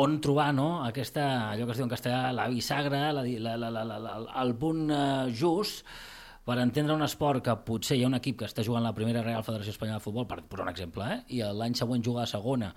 on 0.00 0.16
trobar 0.24 0.50
no, 0.56 0.70
aquesta, 0.86 1.26
allò 1.50 1.68
que 1.68 1.76
es 1.76 1.80
diu 1.80 1.86
en 1.86 1.92
castellà, 1.92 2.32
la 2.34 2.48
bisagra, 2.52 3.04
la, 3.12 3.22
la, 3.22 3.54
la, 3.60 3.70
la, 3.70 3.84
la, 3.84 4.00
la, 4.00 4.16
el 4.42 4.56
punt 4.58 4.88
eh, 4.90 5.30
just 5.36 5.84
per 6.42 6.56
entendre 6.58 6.96
un 6.96 7.04
esport 7.06 7.44
que 7.44 7.54
potser 7.66 7.98
hi 7.98 8.02
ha 8.02 8.08
un 8.10 8.18
equip 8.18 8.40
que 8.40 8.48
està 8.48 8.64
jugant 8.66 8.82
la 8.82 8.94
primera 8.96 9.22
Real 9.22 9.44
Federació 9.46 9.76
Espanyola 9.76 10.00
de 10.00 10.06
Futbol, 10.06 10.26
per 10.26 10.40
posar 10.42 10.66
un 10.66 10.72
exemple, 10.72 11.06
eh? 11.06 11.20
i 11.36 11.44
l'any 11.60 11.76
següent 11.78 12.02
jugar 12.02 12.24
a 12.24 12.32
segona, 12.32 12.72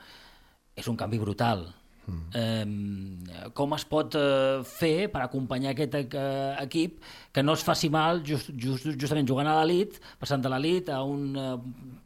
és 0.75 0.91
un 0.91 0.99
canvi 0.99 1.17
brutal. 1.21 1.65
Mm. 2.05 2.25
Eh, 2.37 3.49
com 3.57 3.73
es 3.73 3.87
pot 3.89 4.13
eh, 4.19 4.61
fer 4.69 5.07
per 5.09 5.23
acompanyar 5.23 5.71
aquest 5.73 5.95
eh, 5.97 6.51
equip 6.61 6.99
que 7.33 7.41
no 7.41 7.55
es 7.57 7.63
faci 7.65 7.89
mal 7.89 8.21
just, 8.27 8.51
just, 8.53 8.85
justament 8.93 9.25
jugant 9.25 9.49
a 9.49 9.55
l'elit, 9.63 9.97
passant 10.21 10.43
de 10.43 10.51
l'elit 10.53 10.91
a 10.93 11.01
un 11.01 11.31
eh, 11.33 11.55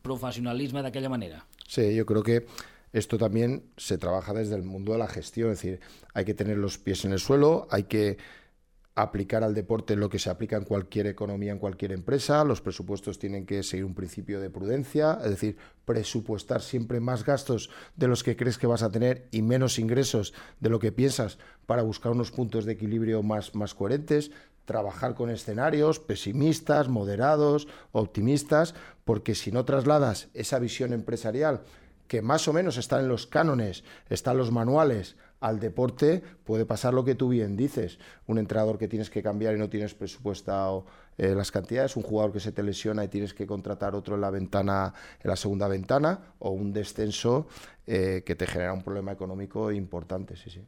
professionalisme 0.06 0.86
d'aquella 0.86 1.12
manera? 1.12 1.44
Sí, 1.70 1.94
yo 1.94 2.04
creo 2.08 2.24
que 2.24 2.48
esto 2.94 3.20
también 3.20 3.64
se 3.78 4.00
trabaja 4.00 4.34
desde 4.34 4.56
el 4.56 4.64
mundo 4.64 4.94
de 4.94 4.98
la 4.98 5.08
gestión, 5.08 5.52
es 5.52 5.62
decir, 5.62 5.80
hay 6.16 6.26
que 6.26 6.34
tener 6.34 6.58
los 6.58 6.80
pies 6.80 7.06
en 7.06 7.12
el 7.12 7.20
suelo, 7.20 7.68
hay 7.70 7.84
que 7.84 8.18
aplicar 8.96 9.44
al 9.44 9.54
deporte 9.54 9.96
lo 9.96 10.10
que 10.10 10.18
se 10.18 10.32
aplica 10.32 10.58
en 10.58 10.64
cualquier 10.64 11.06
economía, 11.06 11.52
en 11.52 11.60
cualquier 11.60 11.92
empresa, 11.92 12.44
los 12.44 12.62
presupuestos 12.62 13.20
tienen 13.20 13.46
que 13.46 13.62
seguir 13.62 13.86
un 13.86 13.94
principio 13.94 14.42
de 14.42 14.50
prudencia, 14.50 15.20
es 15.24 15.30
decir, 15.30 15.58
presupuestar 15.86 16.64
siempre 16.64 17.00
más 17.00 17.24
gastos 17.24 17.70
de 17.96 18.08
los 18.08 18.24
que 18.24 18.36
crees 18.36 18.58
que 18.58 18.66
vas 18.66 18.82
a 18.82 18.90
tener 18.90 19.28
y 19.30 19.44
menos 19.44 19.78
ingresos 19.78 20.34
de 20.60 20.70
lo 20.72 20.80
que 20.80 20.92
piensas 20.92 21.38
para 21.68 21.84
buscar 21.84 22.14
unos 22.14 22.32
puntos 22.32 22.66
de 22.66 22.72
equilibrio 22.74 23.22
más, 23.22 23.54
más 23.54 23.76
coherentes, 23.76 24.32
trabajar 24.70 25.16
con 25.16 25.32
escenarios 25.32 26.00
pesimistas, 26.00 26.90
moderados, 26.90 27.68
optimistas, 27.92 28.76
porque 29.04 29.34
si 29.34 29.52
no 29.52 29.66
trasladas 29.66 30.28
esa 30.36 30.60
visión 30.60 30.94
empresarial 30.94 31.64
que 32.08 32.22
más 32.22 32.48
o 32.48 32.54
menos 32.54 32.78
está 32.78 33.00
en 33.00 33.08
los 33.08 33.26
cánones, 33.26 33.84
están 34.10 34.38
los 34.38 34.52
manuales, 34.52 35.16
al 35.40 35.60
deporte 35.60 36.22
puede 36.44 36.68
pasar 36.68 36.94
lo 36.94 37.04
que 37.04 37.16
tú 37.16 37.30
bien 37.30 37.58
dices. 37.58 37.98
Un 38.28 38.38
entrenador 38.38 38.78
que 38.78 38.88
tienes 38.88 39.10
que 39.10 39.24
cambiar 39.24 39.56
y 39.56 39.58
no 39.58 39.70
tienes 39.70 39.96
presupuestado 39.96 40.86
eh, 41.18 41.34
las 41.34 41.50
cantidades, 41.50 41.96
un 41.96 42.04
jugador 42.04 42.32
que 42.32 42.40
se 42.40 42.52
te 42.52 42.62
lesiona 42.62 43.04
y 43.04 43.08
tienes 43.08 43.34
que 43.34 43.48
contratar 43.48 43.96
otro 43.96 44.14
en 44.14 44.22
la 44.22 44.30
ventana, 44.30 44.94
en 45.24 45.30
la 45.32 45.36
segunda 45.36 45.68
ventana, 45.68 46.36
o 46.38 46.52
un 46.52 46.74
descenso 46.74 47.48
eh, 47.88 48.22
que 48.24 48.36
te 48.36 48.46
genera 48.46 48.74
un 48.74 48.84
problema 48.84 49.12
económico 49.12 49.72
importante, 49.72 50.36
sí, 50.36 50.52
sí. 50.52 50.62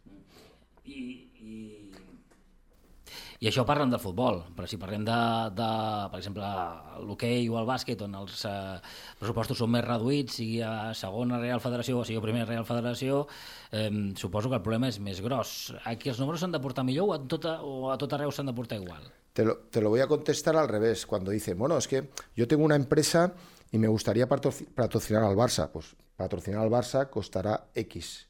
I 3.41 3.47
això 3.49 3.63
parlen 3.65 3.89
del 3.89 3.97
futbol, 3.97 4.43
però 4.53 4.67
si 4.69 4.77
parlem 4.77 5.01
de, 5.01 5.13
de 5.57 5.67
per 6.13 6.19
exemple, 6.19 6.45
l'hoquei 7.07 7.47
o 7.49 7.55
el 7.57 7.65
bàsquet, 7.65 8.03
on 8.05 8.13
els 8.19 8.43
eh, 8.45 8.75
pressupostos 9.17 9.57
són 9.57 9.71
més 9.73 9.81
reduïts, 9.81 10.35
sigui 10.37 10.59
a 10.61 10.91
segona 10.93 11.39
Real 11.41 11.59
Federació 11.63 11.97
o 11.97 12.03
sigui 12.05 12.19
a 12.19 12.21
primera 12.21 12.45
Real 12.45 12.67
Federació, 12.69 13.23
eh, 13.73 13.89
suposo 14.13 14.51
que 14.51 14.59
el 14.59 14.61
problema 14.61 14.91
és 14.93 14.99
més 15.01 15.23
gros. 15.25 15.71
Aquí 15.89 16.13
els 16.13 16.21
números 16.21 16.43
s'han 16.43 16.53
de 16.53 16.61
portar 16.61 16.85
millor 16.85 17.09
o 17.09 17.15
a 17.15 17.19
tot, 17.25 17.49
o 17.49 17.89
a 17.89 17.97
tot 17.97 18.13
arreu 18.13 18.29
s'han 18.29 18.51
de 18.51 18.53
portar 18.53 18.77
igual? 18.77 19.09
Te 19.33 19.43
lo, 19.43 19.57
te 19.73 19.81
lo 19.81 19.89
voy 19.89 20.01
a 20.01 20.07
contestar 20.07 20.55
al 20.55 20.69
revés. 20.69 21.07
Cuando 21.07 21.31
dicen, 21.31 21.57
bueno, 21.57 21.77
es 21.79 21.87
que 21.87 22.11
yo 22.35 22.47
tengo 22.47 22.63
una 22.63 22.75
empresa 22.75 23.33
y 23.71 23.79
me 23.79 23.87
gustaría 23.87 24.29
patroci- 24.29 24.67
patrocinar 24.67 25.23
al 25.23 25.35
Barça. 25.35 25.71
Pues 25.71 25.95
patrocinar 26.15 26.61
al 26.61 26.69
Barça 26.69 27.09
costará 27.09 27.65
X. 27.73 28.27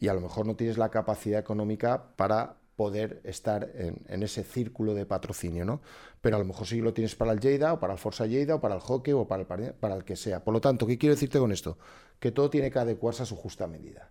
Y 0.00 0.08
a 0.08 0.14
lo 0.14 0.22
mejor 0.22 0.44
no 0.44 0.56
tienes 0.56 0.76
la 0.76 0.88
capacidad 0.88 1.38
económica 1.38 2.02
para 2.16 2.56
poder 2.76 3.20
estar 3.24 3.70
en, 3.74 4.22
ese 4.22 4.42
círculo 4.44 4.94
de 4.94 5.06
patrocinio, 5.06 5.64
¿no? 5.64 5.80
Pero 6.20 6.36
a 6.36 6.38
lo 6.38 6.44
mejor 6.44 6.66
sí 6.66 6.80
lo 6.80 6.92
tienes 6.92 7.14
para 7.14 7.32
el 7.32 7.40
Lleida, 7.40 7.72
o 7.74 7.80
para 7.80 7.92
el 7.92 7.98
Forza 7.98 8.26
Lleida, 8.26 8.56
o 8.56 8.60
para 8.60 8.74
el 8.74 8.80
hockey, 8.80 9.12
o 9.12 9.26
para 9.26 9.42
el, 9.42 9.46
par- 9.46 9.74
para 9.74 9.94
el 9.94 10.04
que 10.04 10.16
sea. 10.16 10.42
Por 10.42 10.54
lo 10.54 10.60
tanto, 10.60 10.86
¿qué 10.86 10.98
quiero 10.98 11.14
decirte 11.14 11.38
con 11.38 11.52
esto? 11.52 11.78
Que 12.18 12.32
todo 12.32 12.50
tiene 12.50 12.70
que 12.70 12.78
adecuarse 12.78 13.22
a 13.22 13.26
su 13.26 13.36
justa 13.36 13.66
medida. 13.66 14.10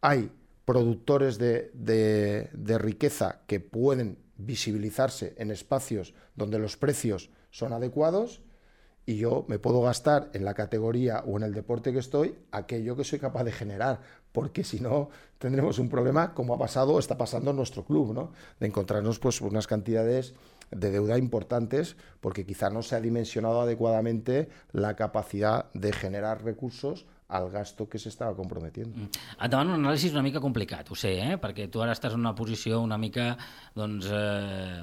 Hay 0.00 0.30
productores 0.64 1.38
de 1.38 2.78
riqueza 2.78 3.40
que 3.46 3.60
pueden 3.60 4.18
visibilizarse 4.36 5.34
en 5.36 5.50
espacios 5.50 6.14
donde 6.34 6.58
los 6.58 6.76
precios 6.76 7.30
son 7.50 7.72
adecuados 7.72 8.42
y 9.10 9.16
yo 9.16 9.44
me 9.48 9.58
puedo 9.58 9.82
gastar 9.82 10.30
en 10.34 10.44
la 10.44 10.54
categoría 10.54 11.24
o 11.26 11.36
en 11.36 11.42
el 11.42 11.52
deporte 11.52 11.92
que 11.92 11.98
estoy 11.98 12.36
aquello 12.52 12.94
que 12.94 13.02
soy 13.02 13.18
capaz 13.18 13.42
de 13.42 13.50
generar, 13.50 14.00
porque 14.30 14.62
si 14.62 14.78
no 14.78 15.10
tendremos 15.38 15.80
un 15.80 15.88
problema 15.88 16.32
como 16.32 16.54
ha 16.54 16.58
pasado 16.58 16.94
o 16.94 17.00
está 17.00 17.18
pasando 17.18 17.50
en 17.50 17.56
nuestro 17.56 17.84
club, 17.84 18.14
¿no? 18.14 18.30
De 18.60 18.68
encontrarnos 18.68 19.18
pues 19.18 19.40
unas 19.40 19.66
cantidades 19.66 20.34
de 20.70 20.92
deuda 20.92 21.18
importantes 21.18 21.96
porque 22.20 22.46
quizá 22.46 22.70
no 22.70 22.82
se 22.82 22.94
ha 22.94 23.00
dimensionado 23.00 23.60
adecuadamente 23.60 24.48
la 24.70 24.94
capacidad 24.94 25.72
de 25.74 25.92
generar 25.92 26.44
recursos 26.44 27.04
al 27.30 27.50
gasto 27.50 27.88
que 27.88 27.98
se 27.98 28.08
estava 28.10 28.34
comprometiendo. 28.34 29.08
Et 29.38 29.50
demano 29.50 29.74
un 29.74 29.84
anàlisi 29.84 30.10
una 30.10 30.22
mica 30.22 30.42
complicat, 30.42 30.90
sé, 30.98 31.14
eh? 31.22 31.36
perquè 31.38 31.68
tu 31.70 31.82
ara 31.82 31.94
estàs 31.94 32.14
en 32.14 32.20
una 32.20 32.34
posició 32.34 32.80
una 32.82 32.98
mica 32.98 33.36
doncs, 33.74 34.06
eh, 34.10 34.82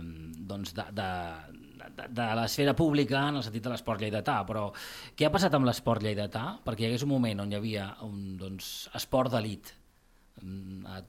de, 1.97 2.07
de 2.19 2.27
l'esfera 2.39 2.75
pública 2.77 3.25
en 3.31 3.39
el 3.41 3.45
sentit 3.45 3.65
de 3.65 3.73
l'esport 3.73 4.01
lleidatà, 4.03 4.39
però 4.47 4.69
què 5.17 5.27
ha 5.27 5.33
passat 5.33 5.53
amb 5.57 5.67
l'esport 5.67 6.05
lleidatà? 6.05 6.45
Perquè 6.65 6.85
hi 6.85 6.91
hagués 6.91 7.05
un 7.07 7.13
moment 7.15 7.43
on 7.43 7.51
hi 7.51 7.59
havia 7.59 7.89
un 8.07 8.37
doncs, 8.39 8.71
esport 8.97 9.33
d'elit, 9.33 9.73
mm, 10.41 10.85
a 10.85 11.01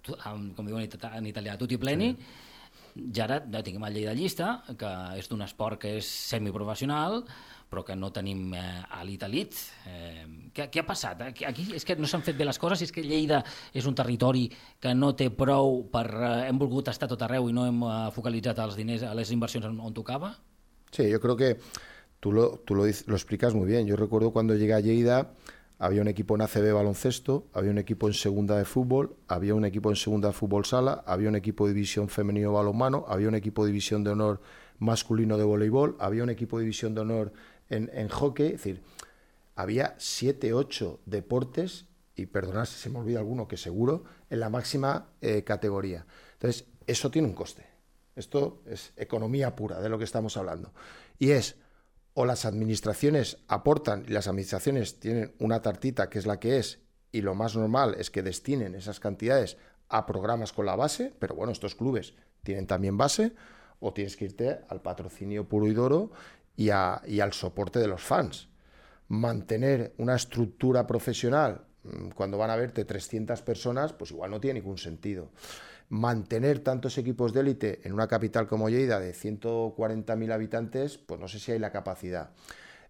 com 0.57 0.66
diuen 0.66 0.83
en 0.83 0.88
ita- 0.88 1.16
en 1.18 1.27
italià, 1.27 1.59
tutti 1.61 1.79
pleni, 1.79 2.14
I 2.98 3.20
ara 3.22 3.37
ja 3.53 3.61
tinguem 3.62 3.85
el 3.87 3.94
Lleida 3.94 4.14
Llista, 4.16 4.62
que 4.77 4.88
és 5.20 5.29
d'un 5.31 5.42
esport 5.44 5.79
que 5.79 5.98
és 6.01 6.07
semiprofessional, 6.33 7.20
però 7.70 7.85
que 7.85 7.94
no 7.94 8.09
tenim 8.11 8.55
eh, 8.57 8.83
elit 9.01 9.22
elit. 9.22 9.55
Eh, 9.87 10.24
què, 10.57 10.66
què 10.72 10.81
ha 10.83 10.87
passat? 10.88 11.20
Aquí, 11.29 11.44
aquí 11.44 11.68
és 11.77 11.85
que 11.87 11.94
no 11.94 12.09
s'han 12.11 12.24
fet 12.27 12.37
bé 12.37 12.46
les 12.48 12.59
coses, 12.59 12.83
és 12.83 12.90
que 12.90 13.05
Lleida 13.05 13.42
és 13.77 13.87
un 13.87 13.94
territori 13.94 14.48
que 14.81 14.94
no 14.96 15.12
té 15.14 15.29
prou 15.31 15.85
per... 15.92 16.07
Eh, 16.11 16.48
hem 16.48 16.59
volgut 16.59 16.88
estar 16.90 17.07
tot 17.07 17.22
arreu 17.22 17.46
i 17.48 17.55
no 17.55 17.68
hem 17.68 17.83
eh, 17.87 17.96
focalitzat 18.16 18.59
els 18.64 18.74
diners 18.81 19.05
a 19.07 19.14
les 19.14 19.31
inversions 19.37 19.68
on, 19.68 19.79
on 19.79 19.94
tocava? 19.94 20.33
Sí, 20.90 21.09
yo 21.09 21.20
creo 21.20 21.37
que 21.37 21.59
tú 22.20 22.33
lo, 22.33 22.59
tú 22.61 22.74
lo, 22.74 22.85
lo 22.85 23.14
explicas 23.14 23.55
muy 23.55 23.66
bien. 23.66 23.87
Yo 23.87 23.96
recuerdo 23.96 24.33
cuando 24.33 24.55
llegué 24.55 24.74
a 24.74 24.81
Lleida, 24.81 25.35
había 25.79 26.03
un 26.03 26.09
equipo 26.09 26.35
en 26.35 26.42
ACB 26.42 26.72
baloncesto, 26.72 27.46
había 27.53 27.70
un 27.70 27.79
equipo 27.79 28.09
en 28.09 28.14
segunda 28.14 28.57
de 28.59 28.64
fútbol, 28.64 29.16
había 29.29 29.55
un 29.55 29.64
equipo 29.64 29.90
en 29.90 29.96
segunda 29.96 30.29
de 30.29 30.35
fútbol 30.35 30.64
sala, 30.64 31.05
había 31.07 31.29
un 31.29 31.37
equipo 31.37 31.66
de 31.68 31.74
división 31.74 32.09
femenino 32.09 32.53
balonmano, 32.53 33.05
había 33.09 33.29
un 33.29 33.37
equipo 33.37 33.64
de 33.64 33.68
división 33.68 34.03
de 34.03 34.11
honor 34.11 34.40
masculino 34.79 35.38
de 35.38 35.44
voleibol, 35.44 35.96
había 36.01 36.24
un 36.24 36.31
equipo 36.31 36.59
de 36.59 36.64
división 36.64 36.94
de 36.94 37.03
honor 37.03 37.33
en, 37.68 37.90
en 37.92 38.09
hockey. 38.09 38.46
Es 38.46 38.53
decir, 38.53 38.83
había 39.55 39.94
siete, 39.98 40.53
ocho 40.53 41.01
deportes, 41.07 41.87
y 42.16 42.27
perdonad 42.27 42.64
si 42.64 42.74
se 42.74 42.90
me 42.90 42.98
olvida 42.98 43.20
alguno, 43.20 43.46
que 43.46 43.57
seguro, 43.57 44.05
en 44.31 44.40
la 44.40 44.51
máxima 44.51 45.11
eh, 45.20 45.44
categoría. 45.44 46.05
Entonces, 46.35 46.64
eso 46.87 47.11
tiene 47.11 47.29
un 47.29 47.35
coste. 47.35 47.67
Esto 48.18 48.62
es 48.66 48.92
economía 48.96 49.54
pura 49.54 49.81
de 49.81 49.88
lo 49.88 49.96
que 49.96 50.04
estamos 50.04 50.37
hablando. 50.37 50.72
Y 51.18 51.31
es, 51.31 51.57
o 52.14 52.24
las 52.24 52.44
administraciones 52.44 53.38
aportan 53.46 54.04
y 54.07 54.12
las 54.12 54.26
administraciones 54.26 54.98
tienen 54.98 55.35
una 55.38 55.62
tartita 55.62 56.11
que 56.11 56.18
es 56.18 56.26
la 56.26 56.40
que 56.40 56.59
es, 56.59 56.81
y 57.12 57.22
lo 57.22 57.35
más 57.35 57.57
normal 57.57 57.94
es 57.98 58.11
que 58.11 58.22
destinen 58.22 58.74
esas 58.74 59.00
cantidades 59.00 59.57
a 59.88 60.04
programas 60.04 60.52
con 60.52 60.66
la 60.66 60.76
base, 60.76 61.14
pero 61.18 61.35
bueno, 61.35 61.52
estos 61.52 61.74
clubes 61.74 62.14
tienen 62.42 62.66
también 62.66 62.96
base, 62.98 63.33
o 63.81 63.92
tienes 63.92 64.16
que 64.16 64.26
irte 64.26 64.59
al 64.68 64.83
patrocinio 64.83 65.48
puro 65.48 65.68
y 65.68 65.74
duro 65.74 66.11
y, 66.57 66.66
y 66.66 67.20
al 67.20 67.33
soporte 67.33 67.78
de 67.78 67.87
los 67.87 68.02
fans 68.02 68.48
mantener 69.09 69.94
una 69.98 70.14
estructura 70.16 70.87
profesional 70.87 71.62
mm, 71.85 72.11
cuando 72.11 72.38
van 72.38 72.50
a 72.50 72.57
verte 72.57 72.85
300 72.85 73.42
personas, 73.42 73.92
pues 73.92 74.11
igual 74.11 74.31
no 74.31 74.40
tiene 74.40 74.61
ningún 74.61 74.78
sentido. 74.78 75.31
Mantener 75.90 76.59
tantos 76.61 76.98
equipos 76.98 77.33
de 77.33 77.40
élite 77.40 77.81
en 77.85 77.92
una 77.92 78.09
capital 78.09 78.46
como 78.46 78.68
Lleida 78.68 79.01
de 79.01 79.14
140.000 79.14 80.33
habitantes, 80.33 80.98
pues 80.98 81.18
no 81.18 81.29
sé 81.29 81.38
si 81.38 81.53
hay 81.53 81.59
la 81.59 81.72
capacidad. 81.72 82.31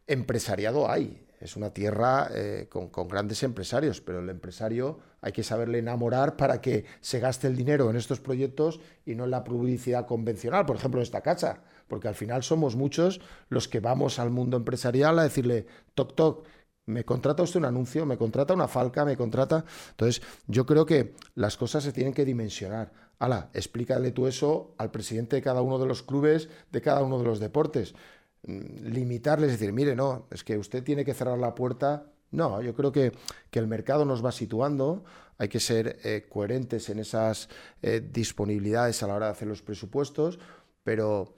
Empresariado 0.07 0.91
hay, 0.91 1.25
es 1.41 1.57
una 1.57 1.71
tierra 1.71 2.29
eh, 2.35 2.67
con, 2.69 2.89
con 2.89 3.07
grandes 3.07 3.43
empresarios, 3.43 4.01
pero 4.01 4.19
el 4.19 4.29
empresario 4.29 4.99
hay 5.21 5.33
que 5.33 5.45
saberle 5.45 5.79
enamorar 5.79 6.37
para 6.37 6.61
que 6.61 6.85
se 7.01 7.21
gaste 7.21 7.47
el 7.47 7.57
dinero 7.57 7.91
en 7.91 7.97
estos 7.97 8.21
proyectos 8.21 8.81
y 9.07 9.15
no 9.15 9.25
en 9.25 9.31
la 9.31 9.45
publicidad 9.45 10.07
convencional, 10.07 10.67
por 10.67 10.77
ejemplo, 10.77 11.01
en 11.01 11.05
esta 11.05 11.21
casa, 11.21 11.63
porque 11.87 12.09
al 12.09 12.15
final 12.15 12.43
somos 12.43 12.77
muchos 12.77 13.21
los 13.49 13.69
que 13.69 13.81
vamos 13.81 14.19
al 14.19 14.31
mundo 14.31 14.57
empresarial 14.57 15.19
a 15.19 15.25
decirle, 15.25 15.67
toc, 15.95 16.15
toc, 16.15 16.47
me 16.89 17.05
contrata 17.05 17.43
usted 17.43 17.61
un 17.61 17.67
anuncio, 17.67 18.07
me 18.07 18.17
contrata 18.17 18.55
una 18.55 18.67
falca, 18.67 19.05
me 19.05 19.17
contrata... 19.17 19.65
Entonces, 19.91 20.23
yo 20.47 20.65
creo 20.65 20.87
que 20.87 21.15
las 21.35 21.57
cosas 21.57 21.85
se 21.85 21.93
tienen 21.93 22.15
que 22.15 22.25
dimensionar. 22.25 22.91
Ala, 23.19 23.51
explícale 23.53 24.11
tú 24.11 24.27
eso 24.27 24.75
al 24.79 24.91
presidente 24.91 25.37
de 25.37 25.43
cada 25.43 25.61
uno 25.61 25.79
de 25.79 25.87
los 25.87 26.03
clubes, 26.03 26.49
de 26.73 26.81
cada 26.81 27.03
uno 27.03 27.19
de 27.19 27.25
los 27.25 27.41
deportes 27.41 27.95
mm, 28.47 28.87
limitarles, 28.87 29.53
decir, 29.53 29.73
mire, 29.73 29.95
no, 29.95 30.27
es 30.31 30.45
que 30.45 30.57
usted 30.57 30.83
tiene 30.83 31.05
que 31.05 31.15
cerrar 31.15 31.39
la 31.39 31.55
puerta. 31.55 32.07
No, 32.31 32.63
yo 32.63 32.75
creo 32.75 32.93
que, 32.93 33.13
que 33.51 33.59
el 33.59 33.67
mercado 33.67 34.05
nos 34.05 34.25
va 34.25 34.33
situando, 34.33 35.05
hay 35.39 35.49
que 35.49 35.61
ser 35.61 35.99
eh, 36.05 36.27
coherentes 36.29 36.89
en 36.89 36.99
esas 36.99 37.49
eh, 37.83 38.01
disponibilidades 38.13 39.03
a 39.03 39.07
la 39.07 39.15
hora 39.15 39.27
de 39.27 39.33
hacer 39.33 39.49
los 39.49 39.63
presupuestos, 39.63 40.39
pero 40.85 41.35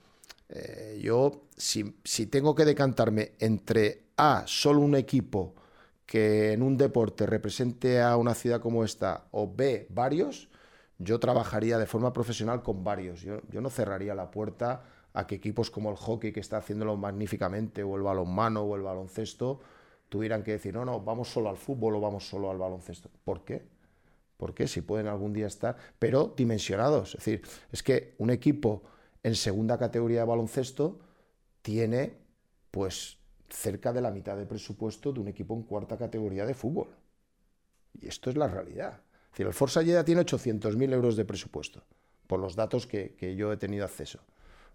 eh, 0.48 0.98
yo, 1.02 1.42
si, 1.56 1.96
si 2.04 2.26
tengo 2.26 2.54
que 2.54 2.64
decantarme 2.64 3.32
entre 3.38 4.09
A, 4.22 4.44
solo 4.46 4.80
un 4.80 4.94
equipo 4.96 5.54
que 6.04 6.52
en 6.52 6.62
un 6.62 6.76
deporte 6.76 7.24
represente 7.24 8.02
a 8.02 8.18
una 8.18 8.34
ciudad 8.34 8.60
como 8.60 8.84
esta, 8.84 9.28
o 9.30 9.50
B, 9.50 9.86
varios, 9.88 10.50
yo 10.98 11.18
trabajaría 11.18 11.78
de 11.78 11.86
forma 11.86 12.12
profesional 12.12 12.62
con 12.62 12.84
varios. 12.84 13.22
Yo, 13.22 13.40
no 13.50 13.70
cerraría 13.70 14.14
la 14.14 14.30
puerta 14.30 14.82
a 15.14 15.26
que 15.26 15.36
equipos 15.36 15.70
como 15.70 15.90
el 15.90 15.96
hockey, 15.96 16.32
que 16.32 16.40
está 16.40 16.58
haciéndolo 16.58 16.98
magníficamente, 16.98 17.82
o 17.82 17.96
el 17.96 18.02
balonmano 18.02 18.60
o 18.60 18.76
el 18.76 18.82
baloncesto, 18.82 19.60
tuvieran 20.10 20.42
que 20.42 20.52
decir, 20.52 20.74
no, 20.74 20.84
no, 20.84 21.00
vamos 21.00 21.32
solo 21.32 21.48
al 21.48 21.56
fútbol 21.56 21.94
o 21.96 22.00
vamos 22.02 22.28
solo 22.28 22.50
al 22.50 22.58
baloncesto. 22.58 23.08
¿Por 23.24 23.42
qué? 23.42 23.62
¿Por 24.36 24.52
qué? 24.52 24.68
Si 24.68 24.82
pueden 24.82 25.06
algún 25.06 25.32
día 25.32 25.46
estar, 25.46 25.76
pero 25.98 26.34
dimensionados. 26.36 27.14
Es 27.14 27.24
decir, 27.24 27.42
es 27.72 27.82
que 27.82 28.16
un 28.18 28.28
equipo 28.28 28.82
en 29.22 29.34
segunda 29.34 29.78
categoría 29.78 30.20
de 30.20 30.26
baloncesto 30.26 30.98
tiene, 31.62 32.18
pues, 32.70 33.19
cerca 33.50 33.92
de 33.92 34.00
la 34.00 34.10
mitad 34.10 34.36
de 34.36 34.46
presupuesto 34.46 35.12
de 35.12 35.20
un 35.20 35.28
equipo 35.28 35.54
en 35.54 35.62
cuarta 35.62 35.96
categoría 35.96 36.46
de 36.46 36.54
fútbol. 36.54 36.88
Y 38.00 38.08
esto 38.08 38.30
es 38.30 38.36
la 38.36 38.48
realidad. 38.48 39.00
Es 39.26 39.30
decir, 39.32 39.46
el 39.46 39.52
Forza 39.54 39.82
Lleida 39.82 40.04
tiene 40.04 40.22
800.000 40.22 40.92
euros 40.92 41.16
de 41.16 41.24
presupuesto, 41.24 41.84
por 42.26 42.40
los 42.40 42.56
datos 42.56 42.86
que, 42.86 43.14
yo 43.36 43.52
he 43.52 43.56
tenido 43.56 43.84
acceso. 43.84 44.20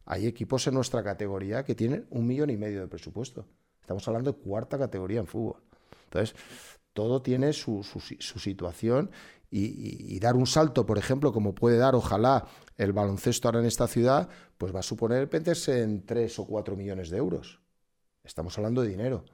Hay 0.05 0.27
equipos 0.27 0.67
en 0.67 0.75
nuestra 0.75 1.03
categoría 1.03 1.63
que 1.63 1.75
tienen 1.75 2.05
un 2.09 2.27
millón 2.27 2.49
y 2.51 2.57
medio 2.57 2.81
de 2.81 2.87
presupuesto. 2.87 3.47
Estamos 3.81 4.07
hablando 4.07 4.31
de 4.33 4.37
cuarta 4.39 4.77
categoría 4.77 5.19
en 5.19 5.27
fútbol. 5.27 5.61
Entonces, 6.05 6.35
todo 6.93 7.21
tiene 7.21 7.53
su, 7.53 7.83
su 7.83 7.99
si- 7.99 8.17
su 8.19 8.39
situación 8.39 9.09
y, 9.49 9.65
y- 9.65 10.15
y 10.15 10.19
dar 10.19 10.35
un 10.35 10.47
salto, 10.47 10.85
por 10.85 10.97
ejemplo, 10.97 11.33
como 11.33 11.53
puede 11.55 11.77
dar, 11.77 11.95
ojalá, 11.95 12.47
el 12.77 12.93
baloncesto 12.93 13.47
ahora 13.47 13.59
en 13.59 13.65
esta 13.65 13.87
ciudad, 13.87 14.29
pues 14.57 14.73
va 14.73 14.79
a 14.79 14.83
suponer 14.83 15.29
meterse 15.31 15.81
en 15.81 16.05
3 16.05 16.39
o 16.39 16.45
4 16.45 16.75
millones 16.75 17.09
de 17.09 17.17
euros. 17.17 17.59
Estamos 18.25 18.57
hablando 18.57 18.81
de 18.81 18.89
dinero. 18.89 19.25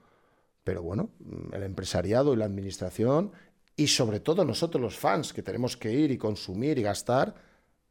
Pero 0.63 0.84
bueno, 0.84 1.10
mm, 1.19 1.56
el 1.56 1.63
empresariado 1.63 2.34
y 2.34 2.38
la 2.38 2.45
administración, 2.45 3.32
y 3.75 3.88
sobre 3.88 4.19
todo 4.19 4.45
nosotros 4.45 4.82
los 4.82 4.97
fans, 4.97 5.34
que 5.34 5.43
tenemos 5.43 5.77
que 5.77 5.91
ir 5.91 6.12
y 6.12 6.17
consumir 6.17 6.77
y 6.77 6.84
gastar, 6.84 7.36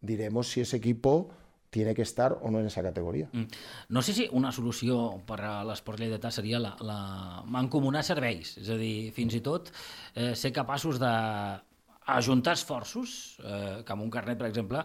diremos 0.00 0.48
si 0.48 0.60
ese 0.60 0.76
equipo 0.76 1.30
tiene 1.70 1.94
que 1.94 2.02
estar 2.02 2.38
o 2.42 2.50
no 2.50 2.60
en 2.60 2.66
esa 2.66 2.82
categoría. 2.82 3.28
Mm. 3.32 3.44
No 3.88 4.02
sé 4.02 4.12
si 4.12 4.28
una 4.32 4.50
solució 4.52 5.22
per 5.26 5.38
a 5.46 5.54
l'esport 5.66 6.02
lleidatà 6.02 6.32
seria 6.34 6.58
la, 6.58 6.74
la 6.82 7.00
mancomunar 7.46 8.02
serveis, 8.06 8.56
és 8.58 8.70
a 8.70 8.78
dir, 8.78 9.10
fins 9.14 9.38
i 9.38 9.42
tot 9.44 9.70
eh, 10.14 10.34
ser 10.34 10.50
capaços 10.52 10.98
de 10.98 11.10
ajuntar 12.10 12.56
esforços, 12.58 13.38
eh, 13.44 13.82
que 13.86 13.94
amb 13.94 14.02
un 14.02 14.10
carnet, 14.10 14.38
per 14.38 14.48
exemple, 14.50 14.82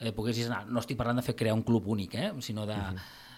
eh, 0.00 0.10
poguessis 0.16 0.50
anar... 0.50 0.64
No 0.66 0.82
estic 0.82 0.98
parlant 0.98 1.20
de 1.20 1.26
fer 1.26 1.36
crear 1.38 1.54
un 1.54 1.62
club 1.62 1.86
únic, 1.94 2.16
eh, 2.18 2.32
sinó 2.42 2.66
de, 2.66 2.78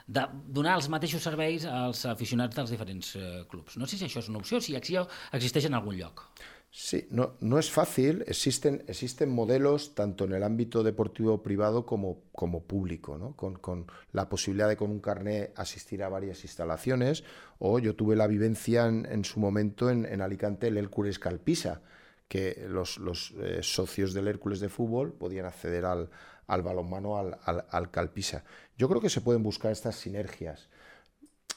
de 0.06 0.22
donar 0.54 0.76
els 0.78 0.88
mateixos 0.92 1.24
serveis 1.26 1.64
als 1.66 2.04
aficionats 2.06 2.54
dels 2.54 2.70
diferents 2.70 3.14
eh, 3.18 3.30
clubs. 3.50 3.76
No 3.76 3.88
sé 3.90 3.98
si 3.98 4.06
això 4.06 4.22
és 4.22 4.28
una 4.30 4.38
opció, 4.38 4.60
si 4.62 4.76
això 4.78 5.06
existeix 5.34 5.66
en 5.66 5.74
algun 5.74 5.98
lloc. 5.98 6.28
Sí, 6.70 7.06
no, 7.10 7.36
no 7.40 7.58
es 7.58 7.70
fácil. 7.70 8.22
Existen, 8.26 8.84
existen 8.86 9.30
modelos 9.30 9.94
tanto 9.94 10.24
en 10.24 10.34
el 10.34 10.42
ámbito 10.42 10.82
deportivo 10.82 11.42
privado 11.42 11.86
como, 11.86 12.24
como 12.32 12.64
público, 12.64 13.16
¿no? 13.16 13.34
con, 13.34 13.54
con 13.54 13.86
la 14.12 14.28
posibilidad 14.28 14.68
de 14.68 14.76
con 14.76 14.90
un 14.90 15.00
carné 15.00 15.52
asistir 15.56 16.02
a 16.02 16.08
varias 16.08 16.44
instalaciones. 16.44 17.24
O 17.58 17.78
yo 17.78 17.96
tuve 17.96 18.14
la 18.14 18.26
vivencia 18.26 18.86
en, 18.86 19.06
en 19.06 19.24
su 19.24 19.40
momento 19.40 19.88
en, 19.88 20.04
en 20.04 20.20
Alicante, 20.20 20.68
el 20.68 20.76
Hércules 20.76 21.18
Calpisa, 21.18 21.80
que 22.28 22.66
los, 22.68 22.98
los 22.98 23.32
eh, 23.40 23.60
socios 23.62 24.12
del 24.12 24.28
Hércules 24.28 24.60
de 24.60 24.68
fútbol 24.68 25.14
podían 25.14 25.46
acceder 25.46 25.86
al, 25.86 26.10
al 26.46 26.62
balonmano, 26.62 27.18
al, 27.18 27.38
al, 27.44 27.66
al 27.70 27.90
Calpisa. 27.90 28.44
Yo 28.76 28.88
creo 28.88 29.00
que 29.00 29.10
se 29.10 29.20
pueden 29.20 29.42
buscar 29.42 29.72
estas 29.72 29.96
sinergias 29.96 30.68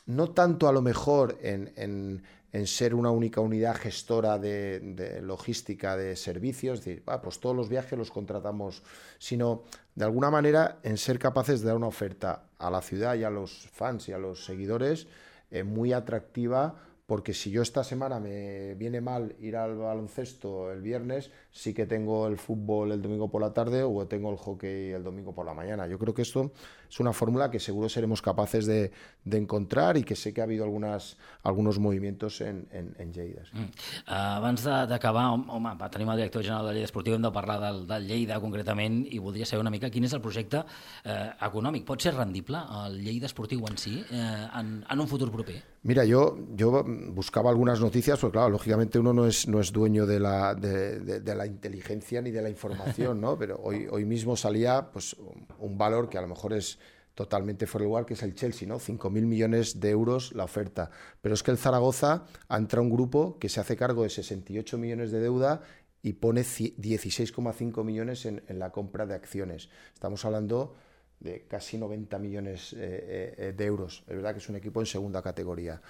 no 0.06 0.32
tanto 0.32 0.68
a 0.68 0.72
lo 0.74 0.82
mejor 0.82 1.38
en, 1.42 1.72
en- 1.76 2.24
en 2.52 2.66
ser 2.66 2.96
una 2.96 3.12
única 3.12 3.42
unidad 3.42 3.76
gestora 3.76 4.40
de, 4.40 5.20
logística 5.22 5.96
de 5.96 6.16
servicios, 6.16 6.80
decir, 6.80 7.04
"Ah, 7.06 7.22
pues 7.22 7.40
todos 7.40 7.56
los 7.56 7.70
viajes 7.70 7.96
los 7.98 8.10
contratamos, 8.10 8.82
sino 9.20 9.64
de 9.94 10.06
alguna 10.06 10.32
manera 10.32 10.80
en 10.82 10.98
ser 10.98 11.20
capaces 11.20 11.62
de 11.62 11.68
dar 11.68 11.76
una 11.76 11.88
oferta 11.88 12.46
a 12.58 12.72
la 12.72 12.82
ciudad 12.82 13.14
y 13.16 13.24
a 13.24 13.30
los 13.30 13.70
fans 13.72 14.10
y 14.10 14.14
a 14.14 14.18
los 14.18 14.46
seguidores 14.46 15.06
eh, 15.52 15.64
muy 15.64 15.94
atractiva, 15.94 16.76
porque 17.06 17.36
si 17.36 17.52
yo 17.52 17.62
esta 17.62 17.84
semana 17.84 18.20
me 18.20 18.74
viene 18.76 19.00
mal 19.02 19.36
ir 19.40 19.56
al 19.56 19.76
baloncesto 19.78 20.72
el 20.72 20.82
viernes, 20.82 21.30
sí 21.52 21.74
que 21.74 21.86
tengo 21.86 22.28
el 22.28 22.38
fútbol 22.38 22.92
el 22.92 23.02
domingo 23.02 23.30
por 23.30 23.42
la 23.42 23.52
tarde 23.54 23.84
o 23.84 24.06
tengo 24.08 24.30
el 24.32 24.38
hockey 24.38 24.92
el 24.92 25.04
domingo 25.04 25.34
por 25.34 25.46
la 25.46 25.54
mañana. 25.54 25.88
Yo 25.88 25.98
creo 25.98 26.14
que 26.14 26.22
esto 26.22 26.52
es 26.90 27.00
una 27.00 27.12
fórmula 27.14 27.50
que 27.50 27.60
seguro 27.60 27.90
seremos 27.90 28.22
capaces 28.22 28.66
de, 28.66 28.92
de 29.26 29.38
encontrar 29.38 29.98
y 29.98 30.04
que 30.04 30.16
sé 30.16 30.34
que 30.34 30.42
ha 30.42 30.44
habido 30.44 30.64
algunas, 30.64 31.18
algunos 31.44 31.80
movimientos 31.80 32.42
en, 32.42 32.68
en, 32.72 32.96
en 33.00 33.14
Lleida. 33.14 33.44
sí. 33.46 33.58
Mm. 33.58 33.70
Uh, 34.10 34.14
abans 34.40 34.64
d'acabar, 34.64 35.26
hom- 35.34 35.46
home, 35.50 35.74
va, 35.80 35.90
tenim 35.90 36.10
el 36.10 36.18
director 36.18 36.42
general 36.44 36.68
de 36.68 36.74
Lleida 36.74 36.86
Esportiu, 36.86 37.16
hem 37.16 37.22
de 37.22 37.32
parlar 37.32 37.60
del, 37.62 37.86
del 37.88 38.08
Lleida 38.08 38.40
concretament 38.40 39.04
i 39.10 39.20
voldria 39.20 39.46
saber 39.46 39.62
una 39.62 39.70
mica 39.74 39.90
quin 39.90 40.06
és 40.06 40.14
el 40.14 40.22
projecte 40.22 40.62
eh, 41.04 41.30
econòmic. 41.46 41.86
Pot 41.86 42.02
ser 42.02 42.14
rendible 42.16 42.62
el 42.86 43.02
Lleida 43.04 43.26
Esportiu 43.30 43.66
en 43.70 43.78
si 43.78 44.00
eh, 44.00 44.48
en, 44.60 44.84
en 44.90 45.00
un 45.00 45.08
futur 45.08 45.32
proper? 45.32 45.60
Mira, 45.84 46.04
yo, 46.06 46.38
yo 46.56 46.84
buscaba 47.14 47.50
algunas 47.50 47.80
noticias, 47.80 48.20
porque 48.20 48.34
claro, 48.34 48.50
lógicamente 48.50 49.00
uno 49.00 49.14
no 49.14 49.26
es, 49.26 49.48
no 49.48 49.60
es 49.62 49.72
dueño 49.72 50.06
de 50.06 50.20
la, 50.20 50.54
de, 50.56 51.00
de- 51.00 51.20
de 51.22 51.36
la 51.36 51.46
inteligencia 51.50 52.22
ni 52.22 52.32
de 52.32 52.42
la 52.42 52.50
información, 52.50 53.20
¿no? 53.22 53.38
Pero 53.38 53.60
hoy, 53.62 53.88
hoy 53.92 54.06
mismo 54.06 54.36
salía 54.36 54.90
pues, 54.92 55.16
un, 55.60 55.78
valor 55.78 56.10
que 56.10 56.18
a 56.18 56.22
lo 56.22 56.28
mejor 56.28 56.54
es 56.54 56.80
totalmente 57.16 57.68
fuera 57.68 57.84
de 57.84 57.90
lugar, 57.90 58.06
que 58.06 58.14
es 58.14 58.24
el 58.24 58.34
Chelsea, 58.34 58.68
¿no? 58.68 58.80
5.000 58.80 59.10
millones 59.26 59.80
de 59.80 59.90
euros 59.90 60.34
la 60.34 60.46
oferta. 60.46 60.90
Pero 61.22 61.36
es 61.36 61.44
que 61.44 61.52
el 61.52 61.58
Zaragoza 61.58 62.24
ha 62.48 62.58
entrado 62.58 62.84
un 62.84 62.90
grupo 62.90 63.38
que 63.40 63.50
se 63.50 63.60
hace 63.60 63.76
cargo 63.76 64.04
de 64.04 64.10
68 64.10 64.78
millones 64.78 65.12
de 65.12 65.20
deuda 65.20 65.62
y 66.02 66.14
pone 66.14 66.42
ci- 66.42 66.76
16,5 66.78 67.84
millones 67.84 68.26
en, 68.26 68.42
en 68.48 68.58
la 68.60 68.72
compra 68.72 69.06
de 69.06 69.16
acciones. 69.16 69.70
Estamos 69.94 70.24
hablando 70.24 70.76
de 71.20 71.46
casi 71.48 71.78
90 71.78 72.18
millones 72.20 72.72
eh, 72.72 72.78
eh, 72.80 73.36
eh, 73.38 73.52
de 73.52 73.66
euros. 73.66 74.04
Es 74.08 74.16
verdad 74.16 74.32
que 74.32 74.38
es 74.40 74.48
un 74.48 74.56
equipo 74.56 74.80
en 74.80 74.86
segunda 74.86 75.22
categoría. 75.22 75.82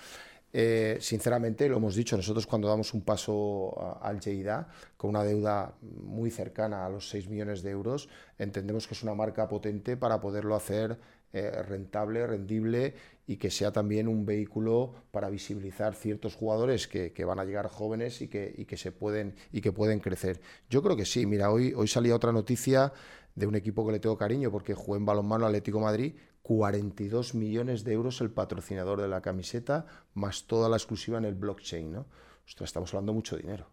Eh, 0.51 0.97
sinceramente, 0.99 1.69
lo 1.69 1.77
hemos 1.77 1.95
dicho, 1.95 2.17
nosotros 2.17 2.47
cuando 2.47 2.67
damos 2.67 2.93
un 2.93 3.01
paso 3.01 3.99
al 4.01 4.19
Lleida 4.19 4.67
con 4.97 5.11
una 5.11 5.23
deuda 5.23 5.75
muy 5.81 6.31
cercana 6.31 6.85
a 6.85 6.89
los 6.89 7.09
6 7.09 7.29
millones 7.29 7.61
de 7.61 7.71
euros, 7.71 8.09
entendemos 8.37 8.87
que 8.87 8.95
es 8.95 9.03
una 9.03 9.13
marca 9.13 9.47
potente 9.47 9.95
para 9.95 10.19
poderlo 10.19 10.55
hacer 10.55 10.97
eh, 11.31 11.51
rentable, 11.61 12.25
rendible 12.25 12.95
y 13.27 13.37
que 13.37 13.51
sea 13.51 13.71
también 13.71 14.07
un 14.07 14.25
vehículo 14.25 14.95
para 15.11 15.29
visibilizar 15.29 15.93
ciertos 15.93 16.33
jugadores 16.33 16.87
que, 16.87 17.13
van 17.23 17.39
a 17.39 17.45
llegar 17.45 17.67
jóvenes 17.67 18.23
y 18.23 18.27
que, 18.27 18.77
se 18.77 18.91
pueden 18.91 19.35
y 19.51 19.61
que 19.61 19.71
pueden 19.71 19.99
crecer. 19.99 20.41
Yo 20.71 20.81
creo 20.81 20.95
que 20.95 21.05
sí. 21.05 21.27
Mira, 21.27 21.51
hoy, 21.51 21.71
hoy 21.75 21.87
salía 21.87 22.15
otra 22.15 22.31
noticia 22.31 22.91
de 23.35 23.45
un 23.45 23.53
equipo 23.53 23.85
que 23.85 23.91
le 23.91 23.99
tengo 23.99 24.17
cariño 24.17 24.49
porque 24.49 24.73
jugué 24.73 24.97
en 24.97 25.05
balonmano 25.05 25.45
Atlético 25.45 25.79
Madrid. 25.79 26.15
42 26.49 27.35
millones 27.35 27.83
de 27.83 27.93
euros 27.93 28.21
el 28.21 28.31
patrocinador 28.31 28.99
de 28.99 29.07
la 29.07 29.21
camiseta, 29.21 29.85
más 30.15 30.45
toda 30.47 30.67
la 30.67 30.77
exclusiva 30.77 31.19
en 31.19 31.25
el 31.25 31.35
blockchain, 31.35 31.91
¿no? 31.91 32.07
Ostras, 32.43 32.71
estamos 32.71 32.91
hablando 32.91 33.13
mucho 33.13 33.37
dinero. 33.37 33.67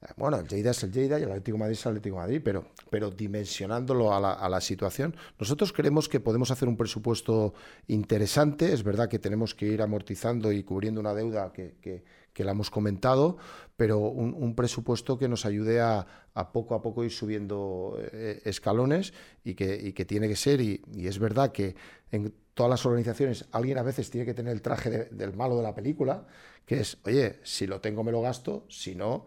Eh, 0.00 0.06
Bueno, 0.16 0.38
el 0.38 0.48
Lleida 0.48 0.70
es 0.70 0.82
el 0.82 0.90
Lleida 0.92 1.18
y 1.20 1.24
el 1.24 1.28
Atlético 1.28 1.58
Madrid 1.58 1.74
es 1.74 1.84
el 1.84 1.90
Atlético 1.90 2.16
Madrid, 2.16 2.40
pero, 2.42 2.64
pero 2.88 3.10
dimensionándolo 3.10 4.14
a 4.14 4.48
la, 4.48 4.60
situación, 4.62 5.14
nosotros 5.38 5.74
creemos 5.74 6.08
que 6.08 6.20
podemos 6.20 6.50
hacer 6.50 6.68
un 6.68 6.78
presupuesto 6.78 7.52
interesante. 7.86 8.72
Es 8.72 8.82
verdad 8.82 9.10
que 9.10 9.18
tenemos 9.18 9.54
que 9.54 9.66
ir 9.66 9.82
amortizando 9.82 10.52
y 10.52 10.62
cubriendo 10.64 11.02
una 11.02 11.12
deuda 11.12 11.52
que- 11.52 12.02
que 12.34 12.44
la 12.44 12.50
hemos 12.52 12.68
comentado, 12.68 13.38
pero 13.76 13.98
un, 13.98 14.54
presupuesto 14.54 15.18
que 15.18 15.28
nos 15.28 15.46
ayude 15.46 15.80
a, 15.80 16.06
poco 16.52 16.74
a 16.74 16.82
poco 16.82 17.04
ir 17.04 17.10
subiendo 17.10 17.96
eh, 18.12 18.42
escalones 18.44 19.14
y 19.44 19.54
que, 19.54 20.04
tiene 20.06 20.28
que 20.28 20.36
ser, 20.36 20.60
y, 20.60 20.82
es 20.98 21.18
verdad 21.18 21.52
que 21.52 21.74
en 22.10 22.34
todas 22.52 22.70
las 22.70 22.84
organizaciones 22.84 23.46
alguien 23.52 23.78
a 23.78 23.82
veces 23.82 24.10
tiene 24.10 24.26
que 24.26 24.34
tener 24.34 24.52
el 24.52 24.62
traje 24.62 24.90
de- 24.90 25.04
del 25.06 25.34
malo 25.34 25.56
de 25.56 25.62
la 25.62 25.74
película, 25.74 26.26
que 26.66 26.80
es, 26.80 26.98
oye, 27.04 27.40
si 27.42 27.66
lo 27.66 27.80
tengo 27.80 28.04
me 28.04 28.12
lo 28.12 28.20
gasto, 28.20 28.66
si 28.68 28.94
no 28.94 29.24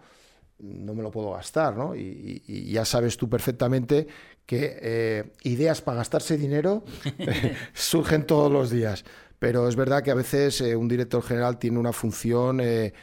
no 0.60 0.93
me 0.96 1.04
lo 1.04 1.12
puedo 1.12 1.32
gastar, 1.32 1.76
¿no? 1.76 1.96
Y, 1.96 2.41
ya 2.72 2.86
sabes 2.86 3.17
tú 3.17 3.30
perfectamente 3.30 4.08
que 4.46 4.78
eh, 4.82 5.34
ideas 5.43 5.82
para 5.82 5.98
gastarse 5.98 6.38
dinero 6.38 6.84
eh, 7.20 7.56
surgen 7.74 8.26
todos 8.26 8.52
los 8.52 8.70
días. 8.70 9.06
Pero 9.39 9.67
es 9.67 9.76
verdad 9.76 10.02
que 10.04 10.12
a 10.12 10.15
veces 10.15 10.62
eh, 10.62 10.76
un 10.76 10.88
director 10.88 11.21
general 11.21 11.58
tiene 11.60 11.78
una 11.80 11.93
función 11.93 12.60
eh, 12.60 12.93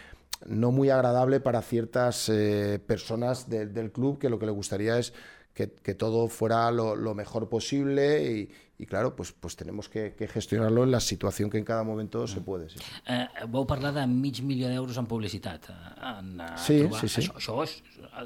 no 0.46 0.72
muy 0.72 0.90
agradable 0.90 1.40
para 1.40 1.62
ciertas 1.62 2.28
eh, 2.28 2.80
personas 2.84 3.48
de- 3.48 3.66
del 3.66 3.92
club 3.92 4.18
que 4.18 4.28
lo 4.28 4.38
que 4.38 4.46
le 4.46 4.52
gustaría 4.52 4.98
es 4.98 5.12
que, 5.54 5.70
que 5.70 5.94
todo 5.94 6.26
fuera 6.28 6.70
lo, 6.72 6.96
lo 6.96 7.14
mejor 7.14 7.48
posible 7.48 8.28
y, 8.28 8.50
y 8.76 8.86
claro, 8.86 9.14
pues, 9.14 9.30
pues 9.30 9.54
tenemos 9.54 9.88
que, 9.88 10.14
que 10.18 10.26
gestionarlo 10.26 10.82
en 10.82 10.90
la 10.90 10.98
situación 10.98 11.48
que 11.48 11.58
en 11.58 11.64
cada 11.64 11.84
momento 11.84 12.26
se 12.26 12.40
puede. 12.40 12.68
sí. 12.68 12.78
Eh, 13.06 13.28
vau 13.48 13.64
parlar 13.64 13.94
de 13.94 14.04
mig 14.08 14.42
milió 14.42 14.66
d'euros 14.68 14.96
en 14.98 15.06
publicitat. 15.06 15.62
eh, 15.70 16.18
En, 16.18 16.40
eh, 16.40 16.44
Sí, 16.58 16.82
sí, 17.00 17.08
sí. 17.08 17.20
Això, 17.22 17.38
això 17.38 17.62
és, 17.62 17.76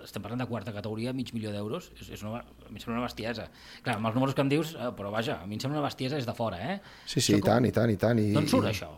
estem 0.04 0.22
parlant 0.22 0.40
de 0.42 0.46
quarta 0.50 0.72
categoria, 0.72 1.12
mig 1.12 1.32
milió 1.34 1.50
d'euros. 1.54 1.90
És, 2.00 2.10
és 2.10 2.22
una, 2.22 2.38
a 2.42 2.68
mi 2.70 2.76
em 2.76 2.82
sembla 2.84 2.98
una 3.00 3.06
bestiesa. 3.08 3.48
Clar, 3.82 3.96
amb 3.96 4.06
els 4.10 4.14
números 4.18 4.34
que 4.34 4.42
em 4.44 4.48
dius, 4.52 4.74
eh, 4.74 4.90
però 4.96 5.10
vaja, 5.14 5.40
a 5.42 5.46
mi 5.46 5.54
em 5.56 5.60
sembla 5.64 5.78
una 5.80 5.88
bestiesa 5.88 6.16
des 6.16 6.26
de 6.26 6.34
fora, 6.34 6.58
eh? 6.74 6.80
Sí, 7.06 7.20
sí, 7.20 7.36
i 7.36 7.40
tant, 7.40 7.64
i 7.64 7.72
tant, 7.72 7.90
i 7.90 7.96
tant. 7.96 8.18
I, 8.18 8.32
D'on 8.36 8.48
surt 8.48 8.66
i- 8.68 8.74
això? 8.74 8.90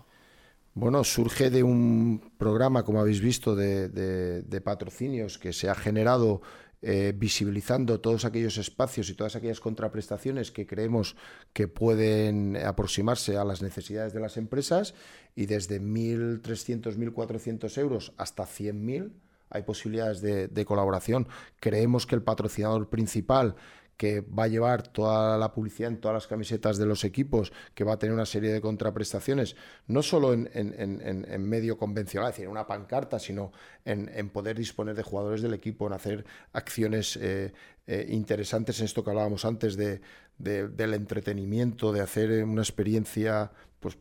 Bueno, 0.74 1.02
surge 1.02 1.50
de 1.50 1.64
un 1.64 2.20
programa, 2.38 2.84
como 2.84 3.00
habéis 3.00 3.20
visto, 3.20 3.56
de, 3.56 3.88
de- 3.88 4.42
de 4.42 4.60
patrocinios 4.60 5.36
que 5.38 5.52
se 5.52 5.68
ha 5.68 5.74
generado 5.74 6.40
eh, 6.82 7.12
visibilizando 7.14 8.00
todos 8.00 8.24
aquellos 8.24 8.56
espacios 8.56 9.10
y 9.10 9.14
todas 9.14 9.36
aquellas 9.36 9.60
contraprestaciones 9.60 10.50
que 10.50 10.66
creemos 10.66 11.14
que 11.52 11.68
pueden 11.68 12.56
aproximarse 12.56 13.36
a 13.36 13.44
las 13.44 13.60
necesidades 13.60 14.14
de 14.14 14.20
las 14.20 14.38
empresas 14.38 14.94
y 15.36 15.44
desde 15.44 15.78
1.300, 15.80 16.96
1.400 16.96 17.76
euros 17.78 18.12
hasta 18.16 18.44
100.000 18.46 19.10
hay 19.50 19.62
posibilidades 19.62 20.20
de, 20.20 20.48
de 20.48 20.64
colaboración. 20.64 21.28
Creemos 21.60 22.06
que 22.06 22.14
el 22.14 22.22
patrocinador 22.22 22.88
principal 22.88 23.54
que 23.96 24.22
va 24.22 24.44
a 24.44 24.48
llevar 24.48 24.88
toda 24.88 25.36
la 25.36 25.52
publicidad 25.52 25.90
en 25.90 26.00
todas 26.00 26.14
las 26.14 26.26
camisetas 26.26 26.78
de 26.78 26.86
los 26.86 27.04
equipos, 27.04 27.52
que 27.74 27.84
va 27.84 27.92
a 27.92 27.98
tener 27.98 28.14
una 28.14 28.24
serie 28.24 28.50
de 28.50 28.62
contraprestaciones, 28.62 29.56
no 29.88 30.02
solo 30.02 30.32
en, 30.32 30.48
en- 30.54 30.72
en- 30.78 31.26
en- 31.28 31.44
medio 31.44 31.76
convencional, 31.76 32.30
es 32.30 32.36
decir, 32.36 32.46
en 32.46 32.50
una 32.50 32.66
pancarta, 32.66 33.18
sino 33.18 33.52
en, 33.84 34.30
poder 34.30 34.56
disponer 34.56 34.94
de 34.94 35.02
jugadores 35.02 35.42
del 35.42 35.52
equipo, 35.52 35.86
en 35.86 35.92
hacer 35.92 36.24
acciones 36.54 37.18
eh, 37.20 37.52
eh, 37.86 38.06
interesantes 38.08 38.78
en 38.80 38.86
esto 38.86 39.04
que 39.04 39.10
hablábamos 39.10 39.44
antes 39.44 39.76
de, 39.76 40.00
de- 40.38 40.68
del 40.68 40.94
entretenimiento, 40.94 41.92
de 41.92 42.00
hacer 42.00 42.42
una 42.44 42.62
experiencia, 42.62 43.52
pues 43.80 43.98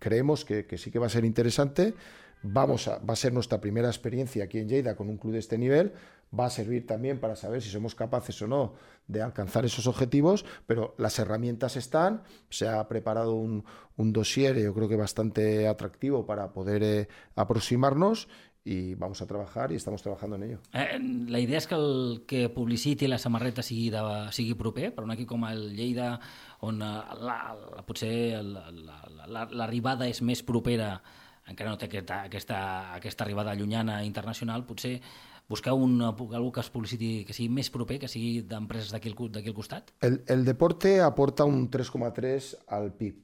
creemos 0.00 0.44
que 0.44 0.76
sí 0.76 0.90
que 0.90 0.98
va 0.98 1.06
a 1.06 1.10
ser 1.10 1.24
interesante. 1.24 1.94
Vamos 2.52 2.88
a, 2.88 2.98
va 2.98 3.12
a 3.12 3.16
ser 3.16 3.32
nuestra 3.32 3.60
primera 3.60 3.88
experiencia 3.88 4.44
aquí 4.44 4.58
en 4.58 4.68
Lleida 4.68 4.94
con 4.96 5.08
un 5.08 5.16
club 5.18 5.32
de 5.32 5.38
este 5.40 5.58
nivel. 5.58 5.92
Va 6.38 6.46
a 6.46 6.50
servir 6.50 6.86
también 6.86 7.20
para 7.20 7.36
saber 7.36 7.62
si 7.62 7.70
somos 7.70 7.94
capaces 7.94 8.40
o 8.42 8.46
no 8.48 8.74
de 9.06 9.22
alcanzar 9.22 9.64
esos 9.64 9.86
objetivos, 9.86 10.44
pero 10.66 10.94
las 10.98 11.18
herramientas 11.20 11.76
están. 11.76 12.22
Se 12.50 12.66
ha 12.68 12.86
preparado 12.88 13.34
un, 13.34 13.64
un 13.96 14.12
dossier, 14.12 14.58
yo 14.58 14.74
creo 14.74 14.88
que 14.88 14.96
bastante 14.96 15.68
atractivo 15.68 16.26
para 16.26 16.52
poder 16.52 16.82
eh, 16.82 17.08
aproximarnos 17.36 18.28
y 18.64 18.96
vamos 18.96 19.22
a 19.22 19.26
trabajar 19.26 19.70
y 19.70 19.76
estamos 19.76 20.02
trabajando 20.02 20.34
en 20.36 20.42
ello. 20.42 20.58
Eh, 20.74 20.98
la 21.28 21.38
idea 21.38 21.56
és 21.58 21.68
que 21.70 21.76
el 21.78 22.24
que 22.26 22.48
publiciti 22.50 23.06
la 23.06 23.18
samarreta 23.22 23.62
sigui, 23.62 23.90
de, 23.94 24.00
sigui 24.34 24.56
proper 24.58 24.90
per 24.96 25.04
un 25.06 25.12
equip 25.14 25.28
com 25.30 25.44
el 25.46 25.68
Lleida 25.76 26.16
on 26.66 26.82
eh, 26.82 26.88
la, 27.22 27.36
la, 27.76 27.84
potser 27.86 28.42
la- 28.42 28.72
la- 28.74 29.26
la- 29.30 29.46
l'arribada 29.54 30.08
és 30.10 30.18
més 30.26 30.42
propera 30.42 30.96
encara 31.46 31.70
no 31.70 31.78
té 31.78 31.86
aquesta, 31.88 32.22
aquesta, 32.26 32.58
aquesta 32.96 33.24
arribada 33.24 33.54
llunyana 33.54 34.02
internacional, 34.04 34.66
potser 34.66 35.00
busqueu 35.48 35.78
un, 35.78 36.00
algú 36.02 36.50
que 36.52 36.60
es 36.60 36.70
publiciti 36.74 37.10
que 37.26 37.36
sigui 37.36 37.52
més 37.54 37.70
proper, 37.70 38.00
que 38.02 38.10
sigui 38.10 38.42
d'empreses 38.42 38.90
d'aquí 38.92 39.12
al 39.12 39.54
costat? 39.54 39.92
El, 40.00 40.22
el 40.26 40.44
deporte 40.44 41.00
aporta 41.00 41.46
un 41.46 41.70
3,3 41.70 42.56
al 42.66 42.92
PIB. 42.92 43.22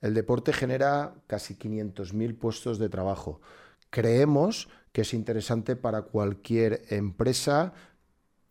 El 0.00 0.14
deporte 0.14 0.52
genera 0.52 1.14
casi 1.26 1.54
500.000 1.54 2.38
puestos 2.38 2.78
de 2.78 2.88
trabajo. 2.88 3.40
Creemos 3.90 4.68
que 4.92 5.02
es 5.02 5.14
interesante 5.14 5.76
para 5.76 6.02
cualquier 6.02 6.82
empresa 6.88 7.72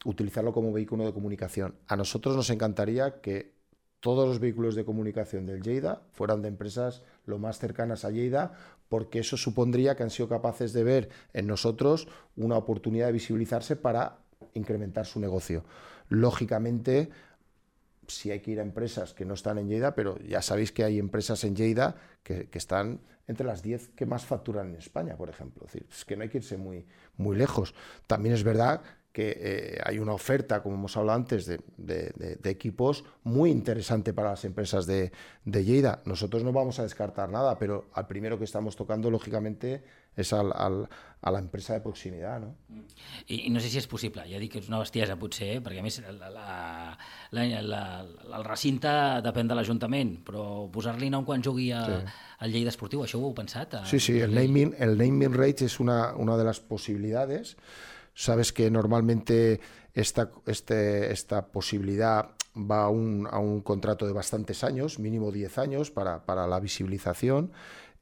utilizarlo 0.06 0.54
como 0.54 0.72
vehículo 0.72 1.06
de 1.06 1.14
comunicación. 1.14 1.76
A 1.88 1.96
nosotros 1.96 2.36
nos 2.36 2.50
encantaría 2.50 3.20
que 3.22 3.59
todos 4.00 4.28
los 4.28 4.40
vehículos 4.40 4.76
de 4.76 4.86
comunicación 4.86 5.46
del 5.46 5.62
Lleida 5.62 6.02
fueran 6.12 6.42
de 6.42 6.48
empresas 6.48 7.04
lo 7.26 7.38
más 7.38 7.60
cercanas 7.60 8.06
a 8.06 8.12
Lleida, 8.12 8.54
porque 8.88 9.20
eso 9.20 9.38
supondría 9.38 9.96
que 9.96 10.04
han 10.04 10.10
sido 10.10 10.30
capaces 10.30 10.74
de 10.74 10.84
ver 10.84 11.10
en 11.34 11.48
nosotros 11.48 12.08
una 12.36 12.58
oportunidad 12.58 13.08
de 13.08 13.14
visibilizarse 13.14 13.76
para 13.76 14.20
incrementar 14.54 15.06
su 15.06 15.20
negocio. 15.20 15.64
Lógicamente, 16.08 17.10
sí 18.08 18.32
hay 18.32 18.40
que 18.40 18.52
ir 18.52 18.60
a 18.60 18.64
empresas 18.64 19.14
que 19.14 19.26
no 19.26 19.34
están 19.34 19.58
en 19.58 19.68
Lleida, 19.68 19.96
pero 19.96 20.18
ya 20.20 20.42
sabéis 20.42 20.72
que 20.72 20.84
hay 20.84 20.98
empresas 20.98 21.44
en 21.44 21.56
Lleida 21.56 21.96
que, 22.24 22.50
que 22.50 22.58
están 22.58 23.02
entre 23.28 23.46
las 23.46 23.62
10 23.62 23.90
que 23.90 24.08
más 24.08 24.26
facturan 24.26 24.70
en 24.70 24.78
España, 24.78 25.16
por 25.16 25.30
ejemplo. 25.30 25.66
Es 25.68 25.74
decir, 25.74 25.88
es 25.92 26.04
que 26.04 26.16
no 26.16 26.24
hay 26.24 26.30
que 26.30 26.40
irse 26.40 26.58
muy, 26.58 26.88
muy 27.16 27.38
lejos. 27.38 27.76
También 28.08 28.34
es 28.34 28.44
verdad 28.44 28.82
que 29.12 29.36
eh, 29.40 29.82
hay 29.84 29.98
una 30.00 30.14
oferta, 30.14 30.62
como 30.62 30.76
hemos 30.76 30.96
hablado 30.96 31.18
antes, 31.18 31.46
de, 31.48 31.60
de- 31.78 32.12
de- 32.16 32.36
de 32.36 32.50
equipos 32.50 33.04
muy 33.24 33.50
interesante 33.50 34.14
para 34.14 34.30
las 34.30 34.46
empresas 34.46 34.86
de, 34.86 35.12
de 35.46 35.64
Lleida. 35.66 36.02
Nosotros 36.06 36.44
no 36.44 36.52
vamos 36.54 36.78
a 36.80 36.84
descartar 36.84 37.28
nada, 37.30 37.58
pero 37.58 37.90
al 37.94 38.06
primero 38.06 38.38
que 38.38 38.44
estamos 38.46 38.76
tocando, 38.76 39.10
lógicamente, 39.10 39.84
es 40.16 40.32
al- 40.32 40.54
al- 40.56 40.88
a 41.22 41.32
la 41.32 41.40
empresa 41.40 41.74
de 41.74 41.82
proximidad. 41.82 42.40
¿no? 42.40 42.56
I, 43.28 43.48
I 43.48 43.50
no 43.50 43.60
sé 43.60 43.70
si 43.70 43.78
és 43.82 43.88
possible, 43.88 44.24
ja 44.30 44.38
dic 44.40 44.54
que 44.54 44.60
és 44.62 44.70
una 44.70 44.80
bestiesa 44.80 45.18
potser, 45.20 45.50
eh? 45.58 45.60
perquè 45.66 45.82
a 45.82 45.84
més 45.84 45.98
la, 46.06 46.30
la, 46.30 46.98
la, 47.34 47.62
la, 47.66 47.82
el 48.38 48.46
recinte 48.46 48.94
depèn 49.26 49.50
de 49.50 49.58
l'Ajuntament, 49.58 50.20
però 50.24 50.70
posar-li 50.72 51.10
nom 51.10 51.26
quan 51.28 51.42
jugui 51.44 51.72
a, 51.74 51.82
sí. 51.84 52.16
al 52.46 52.54
Lleida 52.54 52.70
Esportiu, 52.72 53.02
això 53.04 53.18
ho 53.20 53.26
heu 53.28 53.34
pensat? 53.36 53.74
A, 53.82 53.86
Sí, 53.90 54.00
sí, 54.00 54.20
el 54.22 54.36
naming, 54.38 54.76
el 54.80 54.96
naming 55.02 55.34
rights 55.34 55.64
es 55.66 55.80
una, 55.80 56.14
una 56.16 56.38
de 56.38 56.44
las 56.46 56.60
posibilidades. 56.62 57.58
Sabes 58.20 58.52
que 58.52 58.70
normalmente 58.70 59.62
esta, 59.94 60.30
este, 60.46 61.14
esta 61.14 61.54
posibilidad 61.54 62.32
va 62.54 62.84
a 62.84 62.90
un, 62.90 63.26
a 63.32 63.40
un 63.40 63.62
contrato 63.62 64.06
de 64.06 64.12
bastantes 64.12 64.66
años, 64.66 65.00
mínimo 65.00 65.32
10 65.32 65.58
años, 65.58 65.90
para, 65.90 66.26
para 66.26 66.46
la 66.46 66.60
visibilización. 66.60 67.54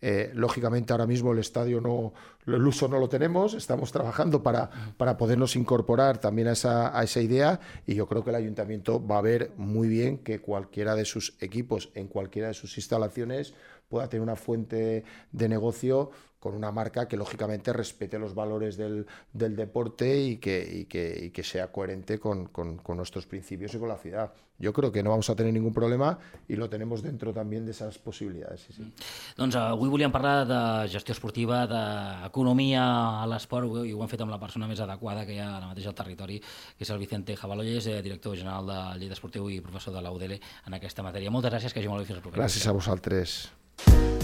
Eh, 0.01 0.31
lógicamente 0.33 0.91
ahora 0.91 1.05
mismo 1.05 1.33
el 1.33 1.37
estadio 1.37 1.81
no, 1.81 2.13
el 2.47 2.65
uso 2.65 2.87
no 2.87 2.97
lo 2.97 3.09
tenemos, 3.09 3.53
estamos 3.53 3.91
trabajando 3.91 4.41
para, 4.41 4.71
para 4.97 5.17
podernos 5.17 5.55
incorporar 5.55 6.17
también 6.17 6.47
a 6.47 6.53
esa, 6.53 6.97
a 6.97 7.03
esa 7.03 7.21
idea 7.21 7.59
y 7.85 7.93
yo 7.93 8.07
creo 8.07 8.23
que 8.23 8.31
el 8.31 8.37
ayuntamiento 8.37 9.05
va 9.05 9.19
a 9.19 9.21
ver 9.21 9.51
muy 9.55 9.87
bien 9.87 10.19
que 10.19 10.41
cualquiera 10.41 10.95
de 10.95 11.05
sus 11.05 11.35
equipos 11.41 11.91
en 11.93 12.07
cualquiera 12.07 12.47
de 12.47 12.53
sus 12.55 12.77
instalaciones 12.77 13.53
pueda 13.87 14.09
tener 14.09 14.21
una 14.21 14.35
fuente 14.35 15.03
de 15.31 15.49
negocio 15.49 16.11
con 16.39 16.53
una 16.53 16.71
marca 16.71 17.07
que 17.07 17.17
lógicamente 17.17 17.73
respete 17.73 18.19
los 18.19 18.35
valores 18.35 18.77
del, 18.77 19.07
del 19.33 19.55
deporte 19.55 20.21
y 20.21 20.37
que, 20.37 20.67
y 20.71 20.85
que, 20.85 21.25
y 21.25 21.29
que 21.31 21.43
sea 21.43 21.71
coherente 21.71 22.19
con, 22.19 22.45
con, 22.47 22.77
con, 22.77 22.95
nuestros 22.95 23.25
principios 23.25 23.73
y 23.73 23.79
con 23.79 23.89
la 23.89 23.97
ciudad. 23.97 24.31
Yo 24.59 24.71
creo 24.71 24.91
que 24.91 25.01
no 25.01 25.09
vamos 25.09 25.29
a 25.31 25.35
tener 25.35 25.51
ningún 25.51 25.73
problema 25.73 26.19
y 26.47 26.55
lo 26.55 26.69
tenemos 26.69 27.01
dentro 27.01 27.33
también 27.33 27.65
de 27.65 27.71
esas 27.71 27.97
posibilidades. 27.97 28.61
Sí, 28.61 28.73
sí. 28.73 28.93
Doncs 29.37 29.57
uh, 29.57 29.65
avui 29.73 29.89
volíem 29.89 30.13
parlar 30.13 30.45
de 30.49 30.61
gestió 30.93 31.13
esportiva, 31.17 31.65
d'economia 31.69 32.85
a 33.21 33.27
l'esport, 33.29 33.83
i 33.85 33.93
ho 33.93 34.01
hem 34.01 34.09
fet 34.09 34.21
amb 34.25 34.33
la 34.33 34.39
persona 34.41 34.69
més 34.69 34.81
adequada 34.81 35.25
que 35.25 35.35
hi 35.35 35.41
ha 35.41 35.51
ara 35.57 35.73
mateix 35.73 35.89
al 35.89 35.97
territori, 35.97 36.39
que 36.39 36.85
és 36.85 36.93
el 36.93 37.01
Vicente 37.01 37.37
Jabalolles, 37.37 37.85
eh, 37.85 38.01
director 38.01 38.37
general 38.37 38.69
de 38.69 38.81
Lleida 39.01 39.17
Esportiu 39.17 39.49
i 39.49 39.61
professor 39.61 39.93
de 39.93 40.01
la 40.05 40.13
UDL 40.13 40.37
en 40.37 40.79
aquesta 40.79 41.05
matèria. 41.05 41.33
Moltes 41.33 41.53
gràcies, 41.53 41.73
que 41.73 41.81
hagi 41.81 41.93
molt 41.93 42.05
bé 42.05 42.09
fins 42.09 42.21
al 42.21 42.25
proper. 42.25 42.41
Gràcies 42.41 42.65
a 42.65 42.77
vosaltres. 42.77 43.39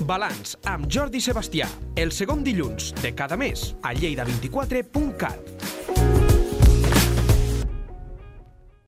Balanç 0.04 0.58
amb 0.68 0.90
Jordi 0.92 1.22
Sebastià, 1.24 1.68
el 1.96 2.12
segon 2.12 2.44
dilluns 2.44 2.92
de 3.02 3.14
cada 3.16 3.40
mes 3.40 3.72
a 3.82 3.96
lleida24.cat. 3.96 6.33